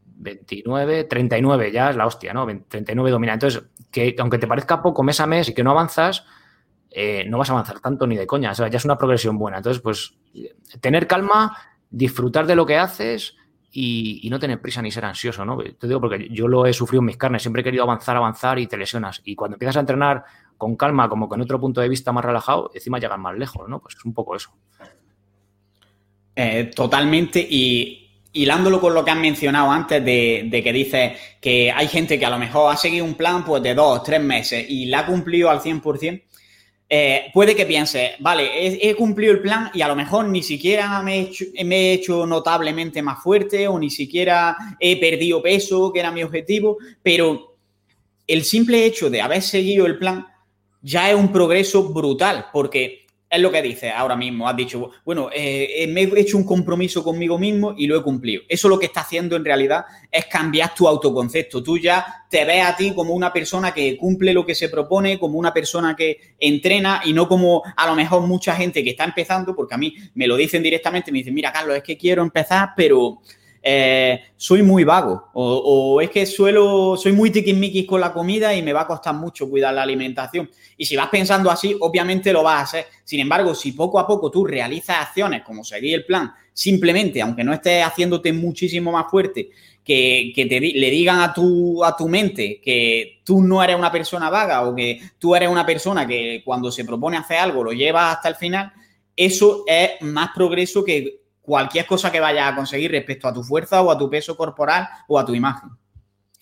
[0.04, 2.44] 29, 39, ya es la hostia, ¿no?
[2.44, 3.36] 39 dominadas.
[3.36, 6.26] Entonces, que aunque te parezca poco mes a mes y que no avanzas,
[6.90, 8.50] eh, no vas a avanzar tanto ni de coña.
[8.50, 9.58] O sea, ya es una progresión buena.
[9.58, 10.14] Entonces, pues,
[10.80, 11.56] tener calma,
[11.88, 13.36] disfrutar de lo que haces
[13.72, 15.58] y, no tener prisa ni ser ansioso, ¿no?
[15.58, 17.42] Te digo porque yo lo he sufrido en mis carnes.
[17.42, 19.20] Siempre he querido avanzar, avanzar y te lesionas.
[19.24, 20.24] Y cuando empiezas a entrenar
[20.56, 23.80] con calma, como con otro punto de vista más relajado, encima llegas más lejos, ¿no?
[23.80, 24.50] Pues es un poco eso.
[26.34, 27.46] Eh, totalmente.
[27.48, 28.00] Y
[28.32, 32.30] hilándolo con lo que has mencionado antes de, que dices que hay gente que a
[32.30, 35.50] lo mejor ha seguido un plan pues de dos, tres meses y la ha cumplido
[35.50, 36.22] al 100%,
[36.92, 38.50] eh, puede que piense, vale,
[38.84, 43.22] he, cumplido el plan y a lo mejor ni siquiera me he, hecho, notablemente más
[43.22, 47.54] fuerte o ni siquiera he perdido peso, que era mi objetivo, pero
[48.26, 50.26] el simple hecho de haber seguido el plan
[50.82, 52.99] ya es un progreso brutal, porque
[53.30, 54.48] es lo que dices ahora mismo.
[54.48, 58.02] Has dicho, bueno, eh, eh, me he hecho un compromiso conmigo mismo y lo he
[58.02, 58.42] cumplido.
[58.48, 61.62] Eso lo que está haciendo en realidad es cambiar tu autoconcepto.
[61.62, 65.18] Tú ya te ves a ti como una persona que cumple lo que se propone,
[65.18, 69.04] como una persona que entrena y no como a lo mejor mucha gente que está
[69.04, 72.22] empezando, porque a mí me lo dicen directamente, me dicen, mira, Carlos, es que quiero
[72.22, 73.20] empezar, pero
[73.62, 78.62] eh, soy muy vago o, es que suelo, soy muy tiquismiquis con la comida y
[78.62, 80.50] me va a costar mucho cuidar la alimentación.
[80.76, 82.86] Y si vas pensando así, obviamente lo vas a hacer.
[83.04, 87.44] Sin embargo, si poco a poco tú realizas acciones como seguir el plan, simplemente, aunque
[87.44, 89.50] no estés haciéndote muchísimo más fuerte,
[89.84, 94.30] que, te, le digan a tu, a tu mente que tú no eres una persona
[94.30, 98.12] vaga o que tú eres una persona que cuando se propone hacer algo lo lleva
[98.12, 98.72] hasta el final,
[99.16, 101.19] eso es más progreso que
[101.50, 104.88] cualquier cosa que vayas a conseguir respecto a tu fuerza o a tu peso corporal
[105.08, 105.70] o a tu imagen.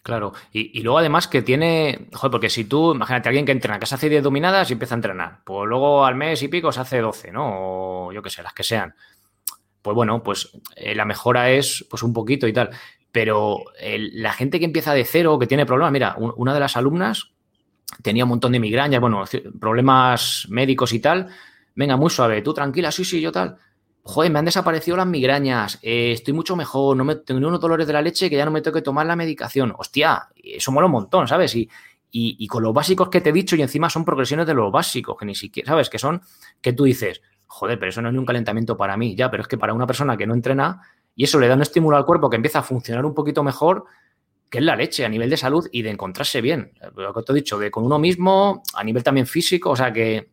[0.02, 3.86] Claro, y, luego además que tiene, joder, porque si tú, imagínate, alguien que entrena, que
[3.86, 6.80] se hace 10 dominadas y empieza a entrenar, pues luego al mes y pico se
[6.80, 8.08] hace 12, ¿no?
[8.08, 8.94] O yo qué sé, las que sean.
[9.80, 12.68] Pues bueno, pues eh, la mejora es pues un poquito y tal.
[13.10, 17.30] Pero la gente que empieza de cero, que tiene problemas, mira, una de las alumnas
[18.02, 19.24] tenía un montón de migrañas, bueno,
[19.58, 21.28] problemas médicos y tal.
[21.74, 23.56] Venga, muy suave, tú tranquila, sí, sí, yo tal
[24.02, 27.86] joder, me han desaparecido las migrañas, eh, estoy mucho mejor, no me tengo unos dolores
[27.86, 29.74] de la leche que ya no me tengo que tomar la medicación.
[29.76, 31.54] Hostia, eso mola un montón, ¿sabes?
[31.54, 31.68] Y,
[32.10, 35.16] y, con los básicos que te he dicho y encima son progresiones de los básicos,
[35.18, 35.90] que ni siquiera, ¿sabes?
[35.90, 36.22] Que son,
[36.60, 39.42] que tú dices, joder, pero eso no es ni un calentamiento para mí, ya, pero
[39.42, 40.80] es que para una persona que no entrena
[41.14, 43.84] y eso le da un estímulo al cuerpo que empieza a funcionar un poquito mejor,
[44.48, 46.72] que es la leche a nivel de salud y de encontrarse bien.
[46.94, 49.92] Lo que te he dicho, de con uno mismo, a nivel también físico, o sea
[49.92, 50.30] que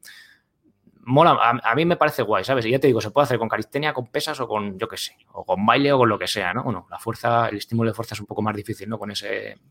[1.05, 2.65] mola, a, mí me parece guay, ¿sabes?
[2.65, 4.97] Y ya te digo, se puede hacer con calistenia, con pesas o con, yo qué
[4.97, 6.63] sé, o con baile o con lo que sea, ¿no?
[6.63, 8.97] Bueno, la fuerza, el estímulo de fuerza es un poco más difícil, ¿no?
[8.97, 9.27] Con esa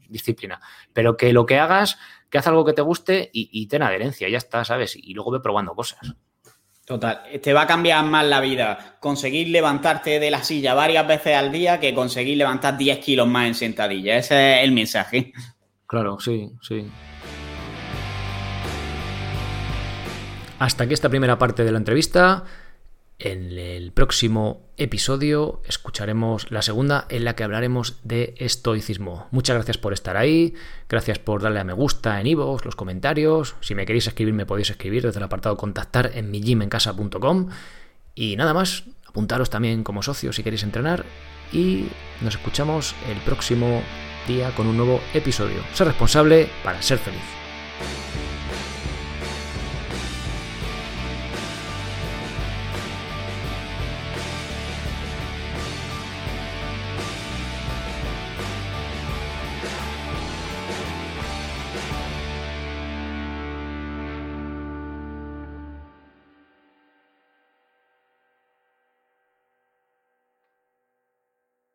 [0.08, 0.60] disciplina.
[0.92, 1.98] Pero que lo que hagas,
[2.30, 4.96] que haz algo que te guste y, ten adherencia, ya está, ¿sabes?
[4.96, 6.14] Y luego ve probando cosas.
[6.84, 11.34] Total, te va a cambiar más la vida conseguir levantarte de la silla varias veces
[11.34, 14.16] al día que conseguir levantar 10 kilos más en sentadilla.
[14.18, 15.32] Ese es el mensaje.
[15.86, 16.86] Claro, sí, sí.
[20.64, 22.44] Hasta aquí esta primera parte de la entrevista.
[23.18, 29.26] En el próximo episodio escucharemos la segunda en la que hablaremos de estoicismo.
[29.30, 30.54] Muchas gracias por estar ahí,
[30.88, 33.56] gracias por darle a me gusta en iVoox, los comentarios.
[33.60, 37.50] Si me queréis escribir me podéis escribir desde el apartado contactar en mijimencasa.com.
[38.14, 41.04] Y nada más, apuntaros también como socio si queréis entrenar
[41.52, 41.88] y
[42.22, 43.82] nos escuchamos el próximo
[44.26, 45.58] día con un nuevo episodio.
[45.74, 48.33] Ser responsable para ser feliz.